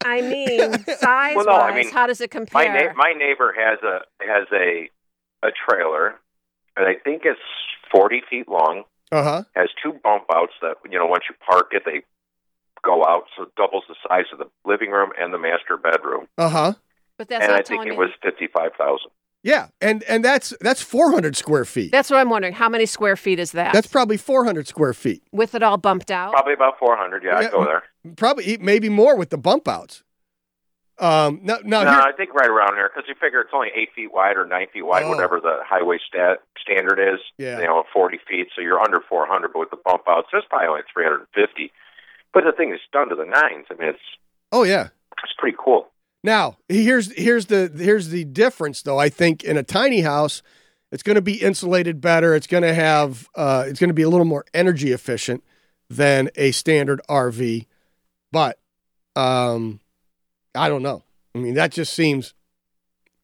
[0.06, 2.88] I mean, size Well, no, I wise, mean, how does it My compare?
[2.90, 4.90] na- my neighbor has a has a
[5.44, 6.16] a trailer,
[6.78, 7.40] and I think it's
[7.92, 8.84] forty feet long.
[9.12, 9.44] Uh huh.
[9.56, 12.04] Has two bump outs that you know once you park it, they
[12.84, 16.28] go out, so it doubles the size of the living room and the master bedroom.
[16.38, 16.74] Uh huh.
[17.18, 17.98] but that's and not I think it me.
[17.98, 19.12] was fifty five thousand.
[19.46, 21.92] Yeah, and and that's that's 400 square feet.
[21.92, 22.54] That's what I'm wondering.
[22.56, 23.74] How many square feet is that?
[23.74, 25.22] That's probably 400 square feet.
[25.32, 26.34] with it all bumped out.
[26.34, 27.24] Probably about four hundred.
[27.24, 27.46] Yeah, Yeah.
[27.48, 27.84] I'd go there.
[28.16, 30.02] Probably maybe more with the bump outs.
[30.98, 33.68] Um, now, now no, here- I think right around there because you figure it's only
[33.76, 35.10] eight feet wide or nine feet wide, Oh.
[35.10, 37.20] whatever the highway stat standard is.
[37.38, 37.60] Yeah.
[37.60, 39.54] You know, forty feet, so you're under four hundred.
[39.54, 41.72] But with the bump outs, it's probably only three hundred and fifty.
[42.34, 43.68] But the thing is done to the nines.
[43.70, 44.00] I mean, it's
[44.52, 44.88] oh yeah.
[45.24, 45.88] it's pretty cool.
[46.26, 48.98] Now here's here's the here's the difference though.
[48.98, 50.42] I think in a tiny house,
[50.92, 52.34] it's going to be insulated better.
[52.34, 55.44] It's going to have uh, it's going to be a little more energy efficient
[55.88, 57.68] than a standard RV.
[58.32, 58.58] But
[59.16, 59.82] um,
[60.56, 61.04] I don't know.
[61.36, 62.34] I mean, that just seems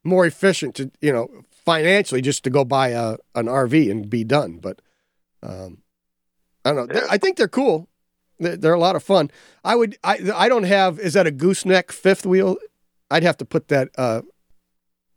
[0.03, 4.23] more efficient to you know financially just to go buy a an RV and be
[4.23, 4.59] done.
[4.59, 4.79] But
[5.41, 5.79] um,
[6.63, 7.01] I don't know.
[7.09, 7.87] I think they're cool.
[8.37, 9.31] They're, a lot of fun.
[9.63, 9.97] I would.
[10.03, 10.99] I I don't have.
[10.99, 12.57] Is that a gooseneck fifth wheel?
[13.12, 14.21] I'd have to put that uh,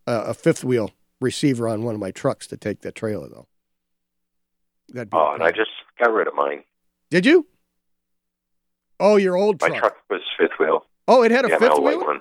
[0.06, 3.46] uh, a fifth wheel receiver on one of my trucks to take that trailer though.
[4.88, 6.64] That'd be Oh, and I just got rid of mine.
[7.10, 7.46] did you?
[9.00, 9.80] Oh, your old My truck.
[9.80, 10.84] truck was fifth wheel.
[11.08, 12.04] Oh, it had a yeah, fifth wheel.
[12.04, 12.20] one.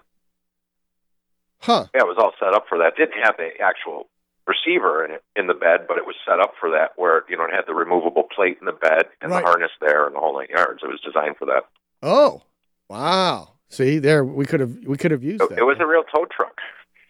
[1.60, 1.86] Huh.
[1.96, 2.96] Yeah, it was all set up for that.
[2.98, 4.10] Didn't have the actual
[4.46, 7.38] receiver in it in the bed, but it was set up for that, where you
[7.38, 9.42] know it had the removable plate in the bed and Right.
[9.42, 10.82] the harness there and the whole nine yards.
[10.84, 11.64] It was designed for that.
[12.02, 12.42] Oh,
[12.90, 13.53] wow.
[13.74, 15.58] See, there we could have we could have used It, that.
[15.60, 16.58] it was a real tow truck.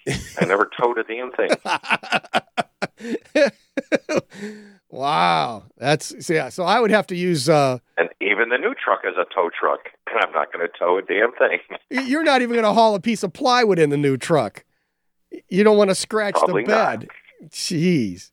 [0.41, 1.49] I never towed a damn thing.
[4.89, 6.49] Wow, that's so yeah.
[6.49, 7.49] So I would have to use.
[7.49, 9.79] uh And even the new truck is a tow truck,
[10.11, 11.59] and I'm not going to tow a damn thing.
[12.07, 14.63] You're not even going to haul a piece of plywood in the new truck.
[15.49, 17.07] You don't want to scratch Probably the bed.
[17.49, 18.29] Jeez.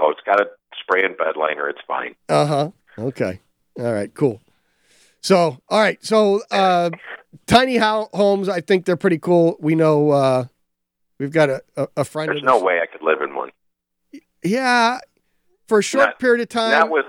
[0.00, 0.46] oh, it's got a
[0.80, 1.68] spray and bed liner.
[1.68, 2.16] It's fine.
[2.28, 2.70] Uh huh.
[2.98, 3.38] Okay.
[3.78, 4.12] All right.
[4.12, 4.40] Cool.
[5.20, 6.04] So, all right.
[6.04, 6.90] So, uh,
[7.46, 8.48] tiny ho- homes.
[8.48, 9.56] I think they're pretty cool.
[9.60, 10.10] We know.
[10.10, 10.44] Uh,
[11.18, 12.28] we've got a a, a friend.
[12.30, 13.50] There's no way I could live in one.
[14.42, 14.98] Yeah,
[15.68, 16.70] for a short Not- period of time.
[16.72, 17.06] Not with,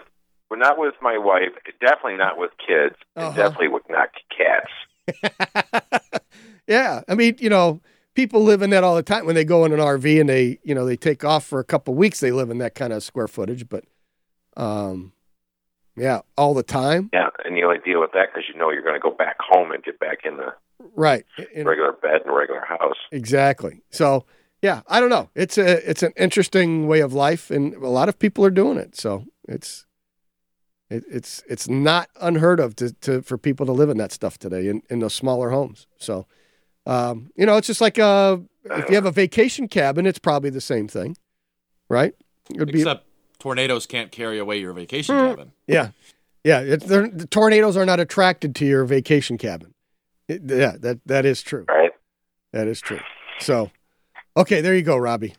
[0.50, 1.50] well, not with my wife.
[1.80, 2.96] Definitely not with kids.
[3.16, 3.28] Uh-huh.
[3.28, 4.72] And definitely with not cats.
[6.68, 7.82] yeah, I mean, you know,
[8.14, 10.60] people live in that all the time when they go in an RV and they,
[10.64, 12.20] you know, they take off for a couple weeks.
[12.20, 13.86] They live in that kind of square footage, but,
[14.58, 15.14] um,
[15.96, 18.84] yeah, all the time, Yeah, and you only deal with that because you know you're
[18.84, 20.54] going to go back home and get back in the
[20.96, 21.26] right?
[21.54, 22.98] In- regular bed and regular house.
[23.12, 23.82] Exactly.
[23.90, 24.26] So,
[24.62, 25.30] yeah, I don't know.
[25.36, 28.78] It's a it's an interesting way of life, and a lot of people are doing
[28.78, 28.96] it.
[28.96, 29.86] So it's
[30.90, 34.38] it, it's it's not unheard of to, to for people to live in that stuff
[34.38, 35.88] today in, in those smaller homes.
[35.98, 36.28] So,
[36.86, 40.50] um, you know, it's just like uh, if you have a vacation cabin, it's probably
[40.50, 41.18] the same thing,
[41.90, 42.14] right?
[42.50, 43.06] It would be Except
[43.42, 45.26] tornadoes can't carry away your vacation Hmm.
[45.30, 45.52] cabin.
[45.68, 45.90] yeah,
[46.44, 46.60] yeah.
[46.60, 49.74] It's, the tornadoes are not attracted to your vacation cabin.
[50.28, 51.66] It- yeah, that that is true.
[51.68, 51.92] Right.
[52.54, 53.00] That is true.
[53.40, 53.72] So,
[54.38, 55.34] okay, there you go, Robbie.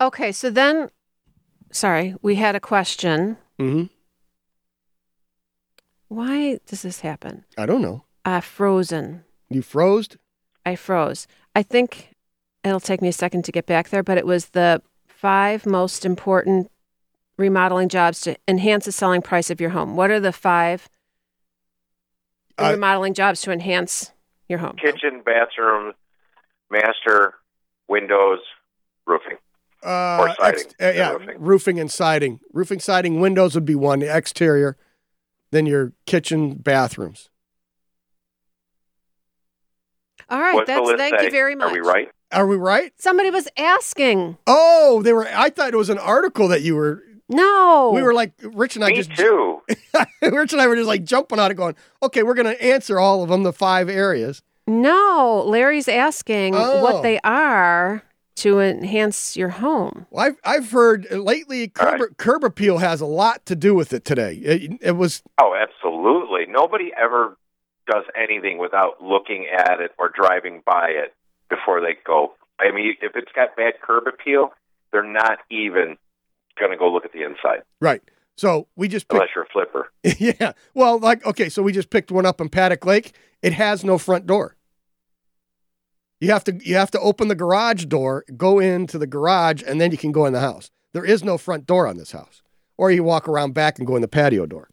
[0.00, 0.90] Okay, so then,
[1.72, 3.36] sorry, we had a question.
[3.58, 3.84] hmm
[6.08, 7.44] Why does this happen?
[7.56, 8.04] I don't know.
[8.24, 9.24] Uh, frozen.
[9.50, 10.08] You froze?
[10.64, 11.26] I froze.
[11.56, 12.14] I think
[12.62, 16.04] it'll take me a second to get back there, but it was the five most
[16.04, 16.70] important
[17.48, 19.96] remodeling jobs to enhance the selling price of your home.
[19.96, 20.88] What are the five
[22.58, 24.12] Uh, remodeling jobs to enhance
[24.48, 24.76] your home?
[24.76, 25.94] Kitchen, bathroom,
[26.70, 27.34] master,
[27.86, 28.40] windows,
[29.06, 29.38] roofing.
[29.82, 30.60] Uh, Or siding.
[30.60, 31.36] ex- uh, yeah, Roofing.
[31.38, 32.40] roofing and siding.
[32.52, 34.02] Roofing, siding, windows would be one.
[34.02, 34.76] Exterior,
[35.52, 37.30] then your kitchen, bathrooms.
[40.28, 41.70] All right, What's that's list thank you very much.
[41.70, 42.08] Are we right?
[42.32, 42.92] Are we right?
[43.00, 44.36] Somebody was asking.
[44.46, 45.26] Oh, they were.
[45.28, 47.02] I thought it was an article that you were.
[47.28, 47.92] No.
[47.94, 49.14] We were like Rich and I Me just.
[49.16, 49.62] too.
[50.22, 52.98] Rich and I were just like jumping on it, going, "Okay, we're going to answer
[52.98, 56.82] all of them, the five areas." No, Larry's asking Oh.
[56.82, 58.02] what they are
[58.36, 60.06] to enhance your home.
[60.10, 63.74] Well, I've I've heard uh, lately All curb, curb appeal has a lot to do
[63.74, 64.34] with it today.
[64.34, 66.46] It, it was Oh, absolutely.
[66.48, 67.36] Nobody ever
[67.90, 71.14] does anything without looking at it or driving by it
[71.48, 72.34] before they go.
[72.60, 74.52] I mean, if it's got bad curb appeal,
[74.92, 75.96] they're not even
[76.58, 78.02] going to go look at the inside right.
[78.36, 79.90] So we just picked unless you're a flipper.
[80.40, 80.52] yeah.
[80.74, 83.14] Well, like okay, so we just picked one up in Paddock Lake.
[83.42, 84.56] It has no front door.
[86.20, 89.80] You have to you have to open the garage door, go into the garage, and
[89.80, 90.70] then you can go in the house.
[90.92, 92.42] There is no front door on this house.
[92.76, 94.68] Or you walk around back and go in the patio door.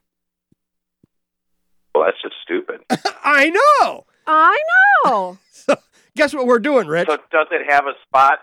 [1.94, 2.82] Well, that's just stupid.
[3.24, 4.06] I know.
[4.28, 4.58] I
[5.06, 5.38] know.
[6.16, 7.08] Guess what we're doing, Rich?
[7.10, 8.40] So, does it have a spot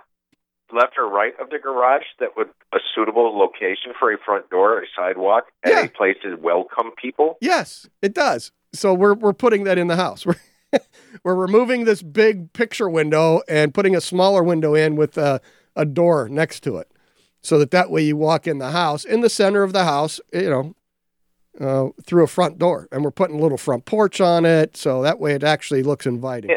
[0.72, 4.82] left or right of the garage that would a suitable location for a front door,
[4.82, 5.82] a sidewalk, and Yeah.
[5.84, 7.36] a place to welcome people?
[7.40, 8.52] Yes, it does.
[8.72, 10.24] So we're we're putting that in the house.
[10.72, 10.80] We're
[11.22, 15.42] we're removing this big picture window and putting a smaller window in with a,
[15.76, 16.90] a door next to it,
[17.42, 20.18] so that that way you walk in the house in the center of the house,
[20.32, 20.74] you know,
[21.60, 25.02] uh, through a front door, and we're putting a little front porch on it, so
[25.02, 26.48] that way it actually looks inviting.
[26.48, 26.56] Yeah.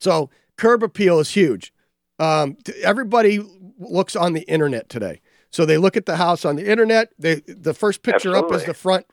[0.00, 1.74] So curb appeal is huge.
[2.18, 3.40] Um, everybody
[3.78, 5.20] looks on the internet today.
[5.50, 7.12] So they look at the house on the internet.
[7.18, 9.06] They the first picture up is the front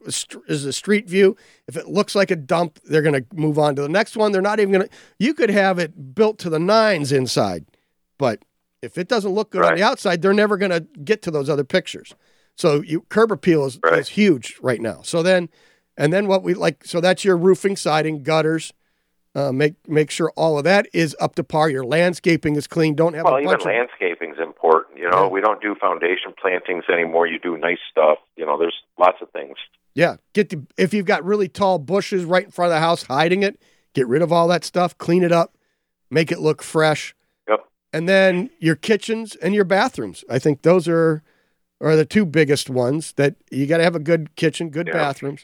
[0.48, 1.38] is the street view.
[1.68, 4.32] If it looks like a dump, they're going to move on to the next one.
[4.32, 4.94] They're not even going to.
[5.20, 7.66] You could have it built to the nines inside,
[8.18, 8.44] but
[8.82, 11.50] if it doesn't look good on the outside, they're never going to get to those
[11.50, 12.14] other pictures.
[12.56, 14.00] So you curb appeal is, Right.
[14.00, 15.02] is huge right now.
[15.04, 15.48] So then,
[15.96, 16.84] and then what we like.
[16.84, 18.74] So that's your roofing, siding, gutters.
[19.36, 21.68] Uh, make make sure all of that is up to par.
[21.68, 22.94] Your landscaping is clean.
[22.94, 25.00] Don't have Well, a even bunch of landscaping's important.
[25.00, 25.28] You know, Yeah.
[25.30, 27.26] we don't do foundation plantings anymore.
[27.26, 28.20] You do nice stuff.
[28.36, 29.58] You know, there's lots of things.
[29.96, 33.04] Yeah, get the if you've got really tall bushes right in front of the house
[33.04, 33.60] hiding it,
[33.96, 35.56] get rid of all that stuff, clean it up,
[36.12, 37.16] make it look fresh.
[37.50, 37.66] Yep.
[37.92, 40.24] And then your kitchens and your bathrooms.
[40.30, 41.24] I think those are
[41.82, 44.94] are the two biggest ones that you got to have a good kitchen, good Yeah.
[44.94, 45.44] bathrooms.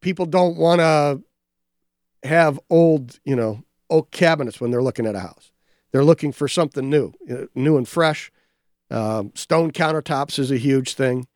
[0.00, 1.22] People don't want to
[2.26, 5.52] have old, you know, oak cabinets when they're looking at a house.
[5.92, 7.12] They're looking for something new,
[7.54, 8.30] new and fresh.
[8.90, 11.26] Um, stone countertops is a huge thing.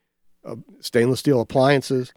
[0.44, 2.12] Uh, stainless steel appliances.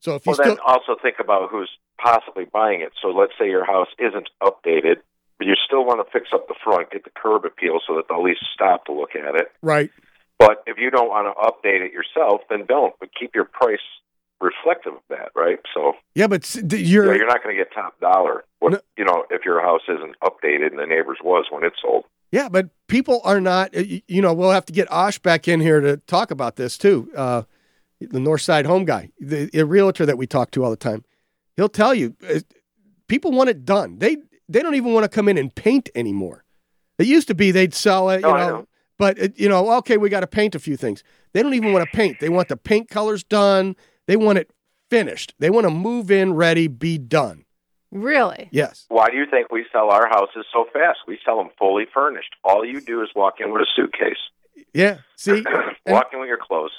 [0.00, 1.70] So if you Well, still then also think about who's
[2.02, 2.92] possibly buying it.
[3.02, 4.96] So let's say your house isn't updated,
[5.38, 8.04] but you still want to fix up the front, get the curb appeal so that
[8.08, 9.48] they'll at least stop to look at it.
[9.62, 9.90] right,
[10.38, 12.94] But if you don't want to update it yourself, then don't.
[13.00, 13.80] But keep your price
[14.40, 15.58] reflective of that, right?
[15.74, 18.44] So Yeah, but you you're know, you're not going to get top dollar.
[18.60, 22.04] What you know if your house isn't updated and the neighbor's was when it sold.
[22.30, 23.72] Yeah, but people are not.
[23.74, 27.10] You know, we'll have to get Osh back in here to talk about this too.
[27.16, 27.42] Uh,
[28.00, 31.04] the North Side Home guy, the, the realtor that we talk to all the time,
[31.56, 32.40] he'll tell you uh,
[33.08, 33.98] people want it done.
[33.98, 34.18] They
[34.48, 36.44] they don't even want to come in and paint anymore.
[36.98, 38.66] It used to be they'd sell it, you No, know, know.
[38.98, 41.02] but it, you know, okay, we got to paint a few things.
[41.32, 42.20] They don't even want to paint.
[42.20, 43.76] They want the paint colors done.
[44.08, 44.50] They want it
[44.90, 45.34] finished.
[45.38, 47.44] They want to move in, ready, be done.
[47.92, 48.48] Really?
[48.50, 48.86] Yes.
[48.88, 50.98] Why do you think we sell our houses so fast?
[51.06, 52.34] We sell them fully furnished.
[52.42, 54.18] All you do is walk in with a suitcase.
[54.74, 54.98] Yeah.
[55.16, 55.44] See,
[55.86, 56.72] walk in with your clothes.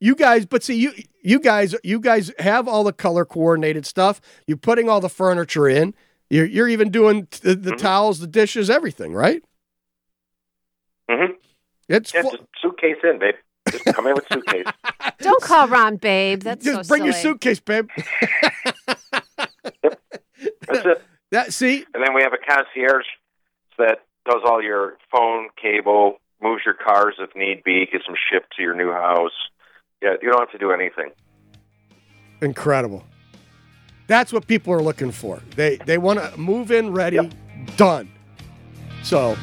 [0.00, 4.20] You guys, but see, you you guys, you guys have all the color coordinated stuff.
[4.46, 5.94] You're putting all the furniture in.
[6.28, 7.78] You're you're even doing the, the Mm-hmm.
[7.78, 9.42] towels, the dishes, everything, right?
[11.10, 11.32] Mm-hmm.
[11.88, 13.34] It's Yeah, fu- just suitcase in, babe.
[13.70, 14.66] Just come in with suitcase.
[15.18, 16.42] Don't call Ron babe.
[16.42, 17.88] That's just so bring your suitcase, babe.
[20.68, 21.02] That's it.
[21.32, 23.04] That see, And then we have a concierge
[23.78, 28.54] that does all your phone, cable, moves your cars if need be, gets them shipped
[28.56, 29.32] to your new house.
[30.02, 31.10] Yeah, you don't have to do anything.
[32.40, 33.04] incredible.
[34.06, 35.40] That's what people are looking for.
[35.56, 37.18] They they want to move in ready,
[37.76, 38.08] done.
[39.02, 39.36] So,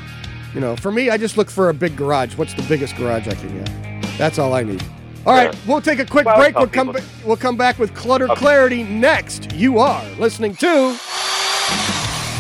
[0.54, 2.38] you know, for me, I just look for a big garage.
[2.38, 3.93] What's the biggest garage I can get?
[4.18, 4.84] That's all I need.
[5.26, 6.58] All right, we'll take a quick Well, break.
[6.58, 6.92] We'll come.
[6.92, 9.54] Ba- we'll come back with clutter clarity next.
[9.54, 10.98] You are listening to.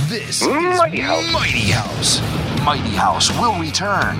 [0.09, 1.31] This is Mighty House.
[1.33, 2.21] Mighty House.
[2.65, 4.17] Mighty House will return.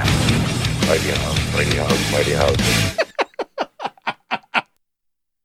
[0.88, 3.13] Mighty House, Mighty House, Mighty House.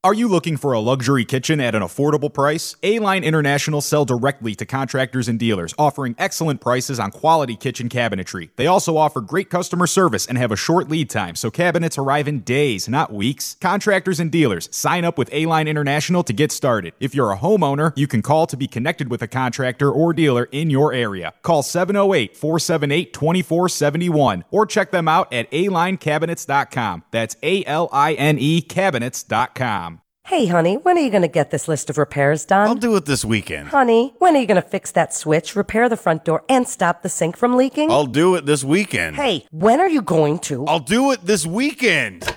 [0.08, 2.74] Are you looking for a luxury kitchen at an affordable price?
[2.82, 8.48] A-Line International sell directly to contractors and dealers, offering excellent prices on quality kitchen cabinetry.
[8.56, 12.26] They also offer great customer service and have a short lead time, so cabinets arrive
[12.26, 13.58] in days, not weeks.
[13.60, 16.94] Contractors and dealers, sign up with A-Line International to get started.
[16.98, 20.44] If you're a homeowner, you can call to be connected with a contractor or dealer
[20.44, 21.34] in your area.
[21.42, 27.04] Call 708-478-2471 or check them out at alinecabinets.com.
[27.10, 29.97] That's A-L-I-N-E cabinets.com.
[30.28, 32.68] Hey, honey, when are you going to get this list of repairs done?
[32.68, 33.68] I'll do it this weekend.
[33.68, 37.00] Honey, when are you going to fix that switch, repair the front door, and stop
[37.00, 37.90] the sink from leaking?
[37.90, 39.16] I'll do it this weekend.
[39.16, 40.66] Hey, when are you going to?
[40.66, 42.30] I'll do it this weekend.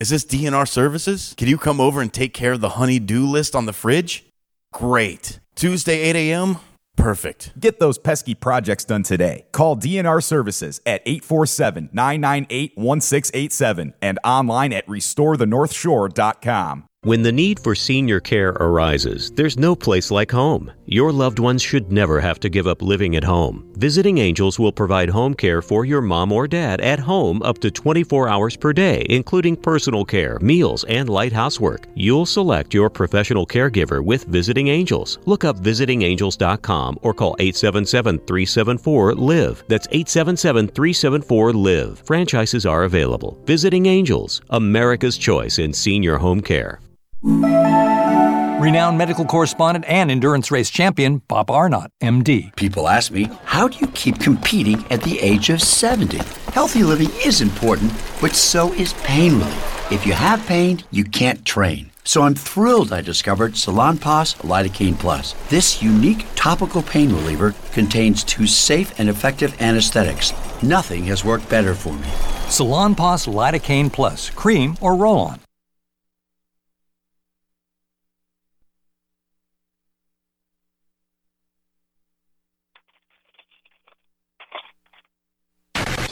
[0.00, 1.34] Is this DNR services?
[1.36, 4.24] Can you come over and take care of the honey-do list on the fridge?
[4.72, 5.40] Great.
[5.54, 6.56] Tuesday, 8 a.m.?
[6.96, 7.58] Perfect.
[7.58, 9.46] Get those pesky projects done today.
[9.52, 16.88] Call DNR Services at 847 998 1687 and online at restorethenorthshore.com.
[17.04, 20.70] When the need for senior care arises, there's no place like home.
[20.86, 23.68] Your loved ones should never have to give up living at home.
[23.74, 27.72] Visiting Angels will provide home care for your mom or dad at home up to
[27.72, 31.88] 24 hours per day, including personal care, meals, and light housework.
[31.96, 35.18] You'll select your professional caregiver with Visiting Angels.
[35.24, 39.64] Look up visitingangels.com or call 877 374 LIVE.
[39.66, 41.98] That's 877 374 LIVE.
[42.06, 43.42] Franchises are available.
[43.44, 46.78] Visiting Angels, America's choice in senior home care.
[47.24, 52.54] Renowned medical correspondent and endurance race champion Bob Arnot, MD.
[52.56, 56.18] People ask me, how do you keep competing at the age of 70?
[56.52, 59.92] Healthy living is important, but so is pain relief.
[59.92, 61.90] If you have pain, you can't train.
[62.04, 65.34] So I'm thrilled I discovered Salonpas Lidocaine Plus.
[65.48, 70.32] This unique topical pain reliever contains two safe and effective anesthetics.
[70.62, 72.08] Nothing has worked better for me.
[72.48, 75.40] Salonpas Lidocaine Plus, cream or roll on.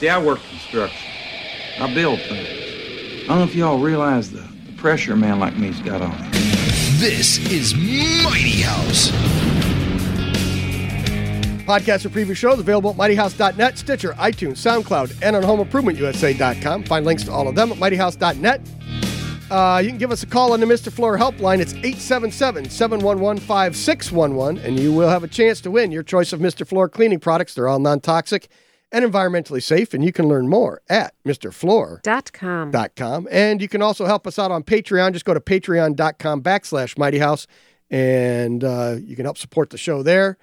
[0.00, 1.10] See, I work construction.
[1.78, 2.48] I build things.
[3.24, 6.12] I don't know if y'all realize the, the pressure a man like me's got on
[6.12, 6.30] him.
[6.98, 9.10] This is Mighty House.
[11.66, 16.84] Podcast or previous shows available at mightyhouse.net, Stitcher, iTunes, SoundCloud, and on homeimprovementusa.com.
[16.84, 18.62] Find links to all of them at mightyhouse.net.
[19.50, 20.90] Uh, you can give us a call on the Mr.
[20.90, 21.60] Floor helpline.
[21.60, 26.40] It's 877 711 5611, and you will have a chance to win your choice of
[26.40, 26.66] Mr.
[26.66, 27.52] Floor cleaning products.
[27.52, 28.48] They're all non toxic
[28.92, 32.72] and environmentally safe, and you can learn more at MrFloor.com.
[32.96, 33.28] Com.
[33.30, 35.12] And you can also help us out on Patreon.
[35.12, 37.46] Just go to patreon.com backslash Mighty House,
[37.90, 40.38] and uh, you can help support the show there.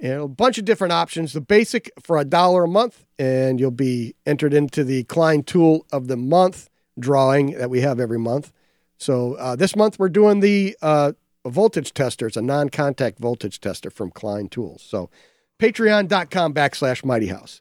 [0.00, 1.32] And a bunch of different options.
[1.32, 5.86] The basic for a dollar a month, and you'll be entered into the Klein Tool
[5.92, 6.68] of the Month
[6.98, 8.52] drawing that we have every month.
[8.98, 11.12] So uh, this month we're doing the uh,
[11.46, 12.26] voltage tester.
[12.26, 14.82] It's a non-contact voltage tester from Klein Tools.
[14.82, 15.10] So
[15.58, 17.60] patreon.com backslash Mighty House.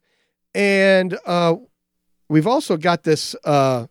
[0.54, 1.56] And uh,
[2.30, 3.88] we've also got this uh,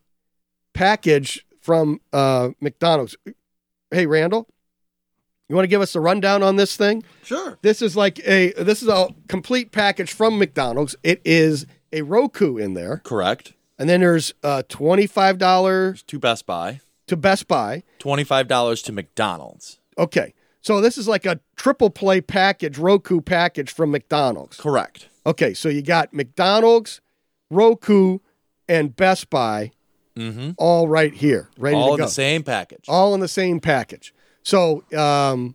[0.74, 3.16] package from uh, McDonald's.
[3.90, 4.46] Hey, Randall,
[5.48, 7.02] you want to give us a rundown on this thing?
[7.24, 7.58] Sure.
[7.62, 10.94] This is like a this is a complete package from McDonald's.
[11.02, 13.52] It is a Roku in there, Correct.
[13.78, 17.82] and then there's uh, twenty five dollars To Best Buy, to Best Buy.
[17.98, 19.80] twenty-five dollars to McDonald's.
[19.98, 24.56] Okay, so this is like a triple play package, Roku package from McDonald's.
[24.56, 25.08] Correct.
[25.27, 27.01] Okay, so you got McDonald's,
[27.51, 28.18] Roku,
[28.68, 29.73] and Best Buy
[30.16, 30.51] Mm-hmm.
[30.59, 32.05] all right here, ready All to in go.
[32.07, 32.85] the same package.
[32.89, 34.12] all in the same package.
[34.43, 35.55] So, um,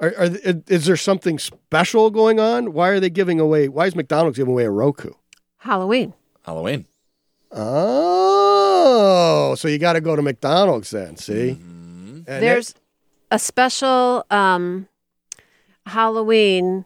[0.00, 0.30] are, are,
[0.68, 2.72] is there something special going on?
[2.72, 3.68] Why are they giving away?
[3.68, 5.12] Why is McDonald's giving away a Roku?
[5.58, 6.14] Halloween.
[6.42, 6.86] Halloween.
[7.52, 11.16] Oh, so you got to go to McDonald's then.
[11.16, 12.20] See, Mm-hmm.
[12.26, 12.74] And There's
[13.30, 14.88] a special um,
[15.86, 16.84] Halloween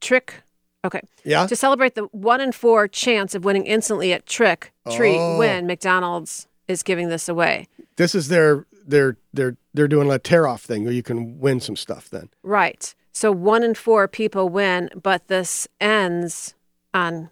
[0.00, 0.41] trick.
[0.84, 1.00] Okay.
[1.24, 1.46] Yeah?
[1.46, 5.38] To celebrate the one in four chance of winning instantly at trick treat Oh.
[5.38, 7.68] win, McDonald's is giving this away.
[7.96, 11.60] this is their their they're they're doing a tear off thing where you can win
[11.60, 12.10] some stuff.
[12.10, 12.94] Then Right.
[13.12, 16.54] So one in four people win, but this ends
[16.94, 17.30] on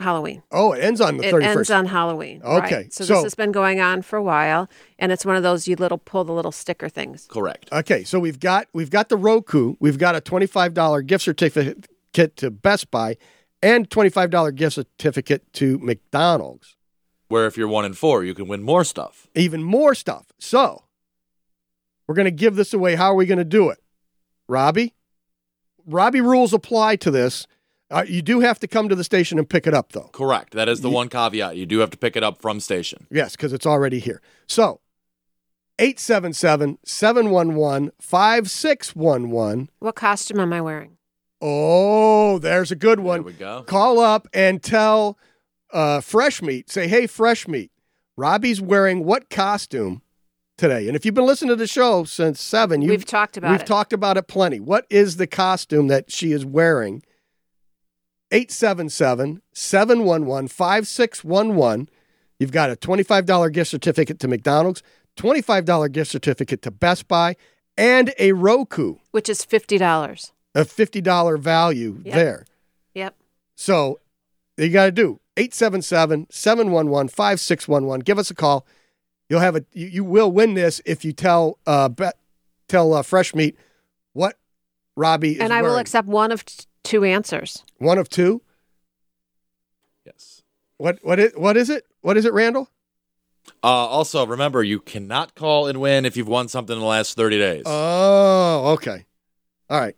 [0.00, 0.42] Halloween.
[0.52, 2.40] oh, it ends on the it ends on Halloween.
[2.44, 2.92] Okay, Right.
[2.92, 5.66] So, so- this has been going on for a while, and it's one of those
[5.66, 7.26] you little pull the little sticker things.
[7.30, 7.68] Correct.
[7.72, 11.24] Okay, so we've got we've got the Roku, we've got a twenty five dollar gift
[11.24, 13.16] certificate to Best Buy,
[13.62, 16.76] and twenty five dollar gift certificate to McDonald's.
[17.28, 19.26] Where if you're one in four, you can win more stuff.
[19.34, 20.32] Even more stuff.
[20.38, 20.84] So
[22.06, 22.94] we're going to give this away.
[22.94, 23.78] How are we going to do it,
[24.48, 24.94] Robbie?
[25.86, 27.46] Robbie rules apply to this.
[27.90, 30.10] Uh, you do have to come to the station and pick it up, though.
[30.12, 30.52] Correct.
[30.52, 31.56] That is the one caveat.
[31.56, 33.06] You do have to pick it up from station.
[33.10, 34.20] Yes, because it's already here.
[34.46, 34.80] So
[35.78, 39.70] 877 711 5611.
[39.78, 40.97] What costume am I wearing?
[41.40, 43.18] Oh, there's a good one.
[43.20, 43.62] There we go.
[43.62, 45.18] Call up and tell
[45.72, 47.70] uh, Fresh Meat, say, hey, Fresh Meat,
[48.16, 50.02] Robbie's wearing what costume
[50.56, 50.88] today?
[50.88, 53.60] And if you've been listening to the show since seven, you We've talked about we've
[53.60, 53.66] it.
[53.66, 54.58] talked about it plenty.
[54.60, 57.02] What is the costume that she is wearing?
[58.30, 61.88] 877 711 5611.
[62.38, 64.82] You've got a $25 gift certificate to McDonald's,
[65.16, 67.36] $25 gift certificate to Best Buy,
[67.76, 70.32] and a Roku, Which is fifty dollars.
[70.54, 72.14] A $50 value Yep.
[72.14, 72.44] there.
[72.94, 73.14] Yep.
[73.54, 74.00] So
[74.56, 78.00] you got to do 877 711 5611.
[78.00, 78.66] Give us a call.
[79.28, 82.16] You'll have a you, you will win this if you tell uh bet,
[82.66, 83.56] tell uh, Fresh Meat
[84.14, 84.36] what
[84.96, 87.62] Robbie is And I will accept one of t- two answers.
[87.76, 88.40] One of two.
[90.04, 90.42] Yes.
[90.78, 91.84] What what is what is it?
[92.00, 92.70] What is it, Randall?
[93.62, 97.16] Uh, also, remember, you cannot call and win if you've won something in the last
[97.16, 97.62] 30 days.
[97.66, 99.06] Oh, okay.
[99.70, 99.96] All right.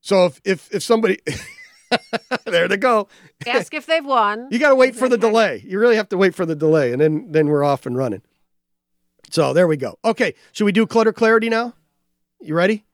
[0.00, 1.18] So if if if somebody
[2.44, 3.08] there they go.
[3.46, 4.48] Ask if they've won.
[4.50, 5.62] You got to wait for the delay.
[5.66, 8.22] You really have to wait for the delay, and then then we're off and running.
[9.30, 9.98] So there we go.
[10.04, 11.74] Okay, should we do clutter clarity now?
[12.40, 12.84] You ready,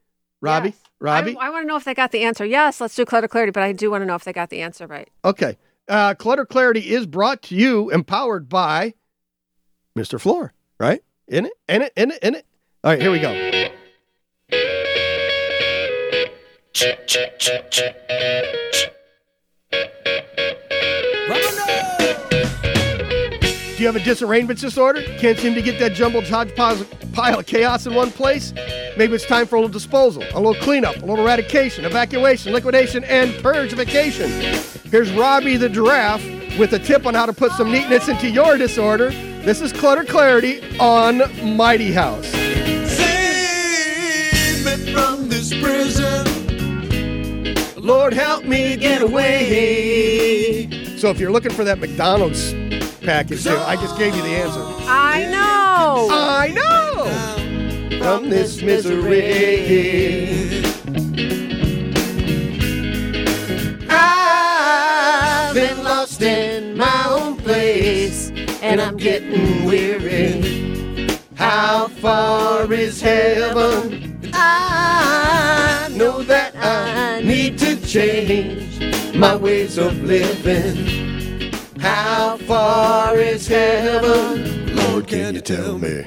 [0.40, 0.70] Robbie?
[0.70, 0.78] Yes.
[1.00, 1.36] Robbie?
[1.38, 2.44] I, I want to know if they got the answer.
[2.44, 4.62] Yes, let's do clutter clarity, but I do want to know if they got the
[4.62, 5.08] answer right.
[5.24, 5.58] Okay.
[5.86, 8.94] Uh, clutter clarity is brought to you, empowered by
[9.96, 10.18] Mr.
[10.18, 10.54] Floor.
[10.78, 11.02] Right?
[11.28, 11.52] In it?
[11.68, 11.92] In it?
[11.94, 12.18] In it?
[12.22, 12.46] In it?
[12.82, 13.68] All right, here we go.
[16.74, 16.86] Do
[23.78, 25.02] you have a disarrangement disorder?
[25.18, 28.52] Can't seem to get that jumbled hodgepodge pile of chaos in one place?
[28.96, 33.04] Maybe it's time for a little disposal, a little cleanup, a little eradication, evacuation, liquidation,
[33.04, 34.28] and purgification.
[34.90, 36.24] Here's Robbie the giraffe
[36.58, 39.10] with a tip on how to put some neatness into your disorder.
[39.42, 41.22] This is Clutter Clarity on
[41.56, 42.26] Mighty House.
[42.96, 46.33] Save me from this prison.
[47.84, 50.70] Lord, help me get away.
[50.96, 52.54] So if you're looking for that McDonald's
[53.02, 54.62] package, too, I just gave you the answer.
[54.88, 56.08] I know.
[56.10, 57.98] I know.
[57.98, 60.64] From this misery.
[63.90, 68.30] I've been lost in my own place,
[68.62, 71.18] and I'm getting weary.
[71.34, 74.30] How far is heaven?
[74.32, 77.63] I know that I need to
[77.94, 81.52] change my ways of living.
[81.78, 84.74] How far is heaven?
[84.74, 86.02] Lord, can you tell me?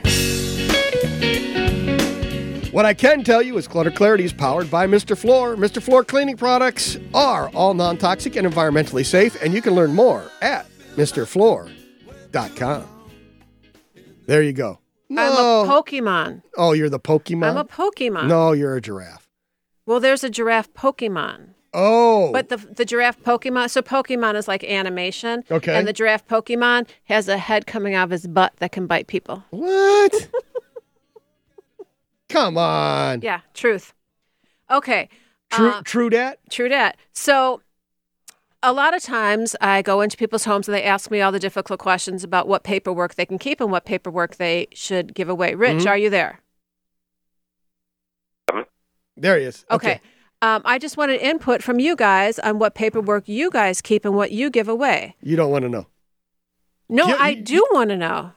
[2.71, 5.17] What I can tell you is Clutter Clarity is powered by Mr.
[5.17, 5.55] Floor.
[5.55, 5.81] Mr.
[5.81, 10.29] Floor cleaning products are all non toxic and environmentally safe, and you can learn more
[10.41, 12.83] at MrFloor.com.
[14.25, 14.79] There you go.
[15.09, 16.43] I'm a Pokemon.
[16.57, 17.49] Oh, you're the Pokemon?
[17.49, 18.27] I'm a Pokemon.
[18.27, 19.29] No, you're a giraffe.
[19.85, 21.53] Well, there's a giraffe Pokemon.
[21.73, 22.31] Oh.
[22.31, 25.43] But the the giraffe Pokemon, so Pokemon is like animation.
[25.51, 25.75] Okay.
[25.77, 29.07] And the giraffe Pokemon has a head coming out of his butt that can bite
[29.07, 29.43] people.
[29.51, 30.29] What?
[32.29, 33.21] Come on.
[33.21, 33.93] Yeah, truth.
[34.69, 35.09] Okay.
[35.49, 36.39] True, uh, true dat.
[36.49, 36.97] True dat.
[37.13, 37.61] So
[38.63, 41.39] a lot of times I go into people's homes and they ask me all the
[41.39, 45.53] difficult questions about what paperwork they can keep and what paperwork they should give away.
[45.55, 45.87] Rich, Mhm.
[45.87, 46.41] are you there?
[49.15, 49.65] There he is.
[49.71, 50.01] Okay.
[50.41, 54.15] Um, I just wanted input from you guys on what paperwork you guys keep and
[54.15, 55.15] what you give away.
[55.21, 55.87] You don't want to know.
[56.89, 58.31] No, Yeah, I do want to know.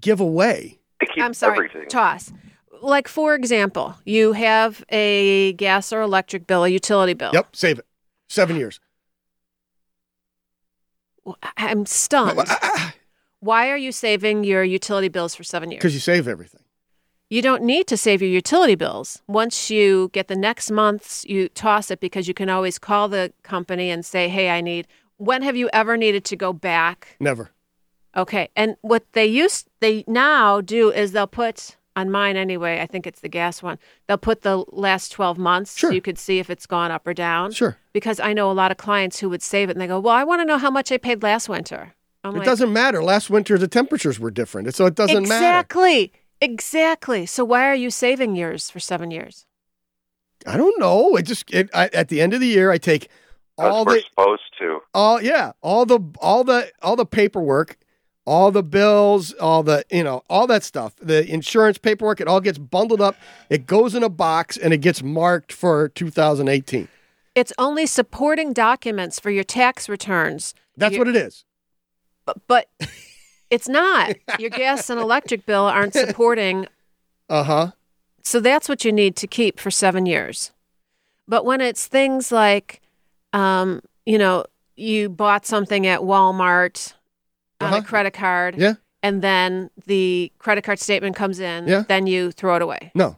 [0.00, 0.80] Give away.
[1.18, 2.32] I'm sorry, toss.
[2.80, 7.30] Like for example, you have a gas or electric bill, a utility bill.
[7.32, 7.54] Yep.
[7.54, 7.86] Save it.
[8.28, 8.80] Seven years.
[11.56, 12.40] I'm stunned.
[13.40, 15.80] Why are you saving your utility bills for seven years?
[15.80, 16.62] Because you save everything.
[17.32, 19.22] You don't need to save your utility bills.
[19.26, 23.32] Once you get the next month's, you toss it because you can always call the
[23.42, 27.16] company and say, "Hey, I need." When have you ever needed to go back?
[27.18, 27.50] Never.
[28.14, 28.50] Okay.
[28.54, 33.06] And what they used they now do is they'll put on mine anyway, I think
[33.06, 33.78] it's the gas one.
[34.06, 37.14] They'll put the last 12 months so you could see if it's gone up or
[37.14, 37.52] down.
[37.52, 37.78] Sure.
[37.94, 40.14] Because I know a lot of clients who would save it and they go, "Well,
[40.14, 43.02] I want to know how much I paid last winter." I'm it like, doesn't matter.
[43.02, 45.44] Last winter the temperatures were different, so it doesn't matter.
[45.44, 46.12] Exactly.
[46.42, 47.24] Exactly.
[47.24, 49.46] So why are you saving yours for 7 years?
[50.46, 51.16] I don't know.
[51.16, 53.08] It just it, I, at the end of the year, I take
[53.56, 54.80] all we're the supposed to.
[54.92, 57.78] all yeah all the all the all the paperwork,
[58.26, 62.20] all the bills, all the you know all that stuff, the insurance paperwork.
[62.20, 63.14] It all gets bundled up.
[63.50, 66.88] It goes in a box and it gets marked for 2018.
[67.34, 70.54] It's only supporting documents for your tax returns.
[70.76, 71.44] That's what it is.
[72.26, 72.68] But, but
[73.52, 74.16] it's not.
[74.40, 76.66] Your gas and electric bill aren't supporting.
[77.28, 77.70] Uh huh.
[78.24, 80.50] So that's what you need to keep for seven years.
[81.28, 82.80] But when it's things like,
[83.32, 84.44] um, you know,
[84.76, 86.94] you bought something at Walmart
[87.60, 87.76] on Uh-huh.
[87.78, 88.74] a credit card, Yeah.
[89.02, 91.84] and then the credit card statement comes in, Yeah.
[91.88, 92.90] then you throw it away.
[92.94, 93.16] No.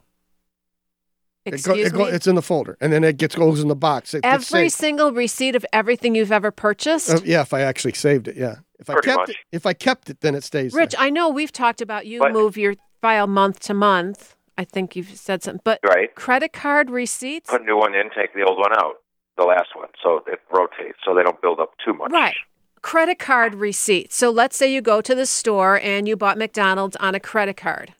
[1.45, 2.11] It go- it go- me.
[2.11, 4.13] it's in the folder, and then it gets goes in the box.
[4.15, 7.09] It Every single receipt of everything you've ever purchased.
[7.11, 8.55] Uh, yeah, if I actually saved it, yeah.
[8.79, 9.29] If I kept much.
[9.31, 10.73] it, if I kept it, then it stays.
[10.73, 10.81] there.
[10.81, 14.35] Rich, I know we've talked about you But- move your file month to month.
[14.57, 16.13] I think you've said something, but Right.
[16.15, 19.01] credit card receipts, Put a new one in, take the old one out,
[19.37, 22.11] the last one, so it rotates, so they don't build up too much.
[22.11, 22.35] right?
[22.81, 24.15] Credit card receipts.
[24.15, 27.57] So let's say you go to the store and you bought McDonald's on a credit
[27.57, 27.93] card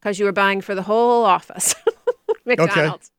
[0.00, 1.74] because you were buying for the whole office.
[2.46, 3.10] McDonald's.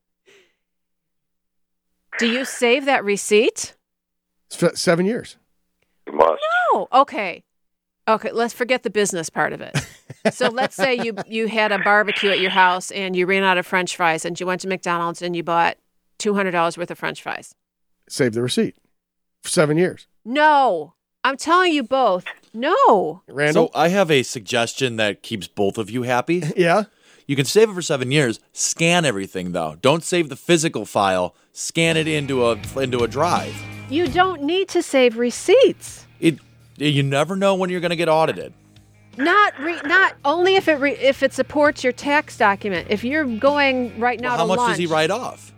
[2.19, 3.75] Do you save that receipt?
[4.51, 5.37] It's seven years.
[6.13, 6.41] You must.
[6.73, 6.87] No.
[6.93, 7.43] Okay.
[8.07, 9.75] Okay, let's forget the business part of it.
[10.33, 13.57] so let's say you you had a barbecue at your house and you ran out
[13.57, 15.77] of french fries and you went to McDonald's and you bought
[16.19, 17.55] $200 worth of french fries.
[18.07, 18.75] Save the receipt
[19.41, 20.07] for seven years.
[20.23, 20.93] No.
[21.23, 22.25] I'm telling you both.
[22.53, 23.23] No.
[23.27, 23.67] Randall.
[23.73, 26.43] So I have a suggestion that keeps both of you happy.
[26.55, 26.83] yeah.
[27.25, 28.39] You can save it for seven years.
[28.51, 29.77] Scan everything though.
[29.81, 31.35] Don't save the physical file.
[31.53, 33.55] Scan it into a into a drive.
[33.89, 36.02] You don't need to save receipts.
[36.23, 36.39] It
[36.77, 38.51] you never know when you're going to get audited.
[39.15, 42.87] Not re- not only if it re- if it supports your tax document.
[42.89, 45.51] If you're going right now Well, how to much lunch, does he write off?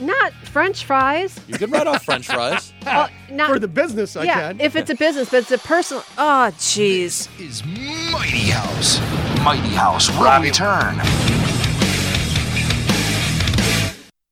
[0.00, 1.38] Not French fries.
[1.46, 2.72] You can write off French fries.
[2.86, 4.60] Oh, not For the business, I yeah, can.
[4.60, 6.04] if it's a business, but it's a personal.
[6.18, 7.28] Oh, jeez.
[7.40, 9.00] Is Mighty House.
[9.42, 11.00] Mighty House will return.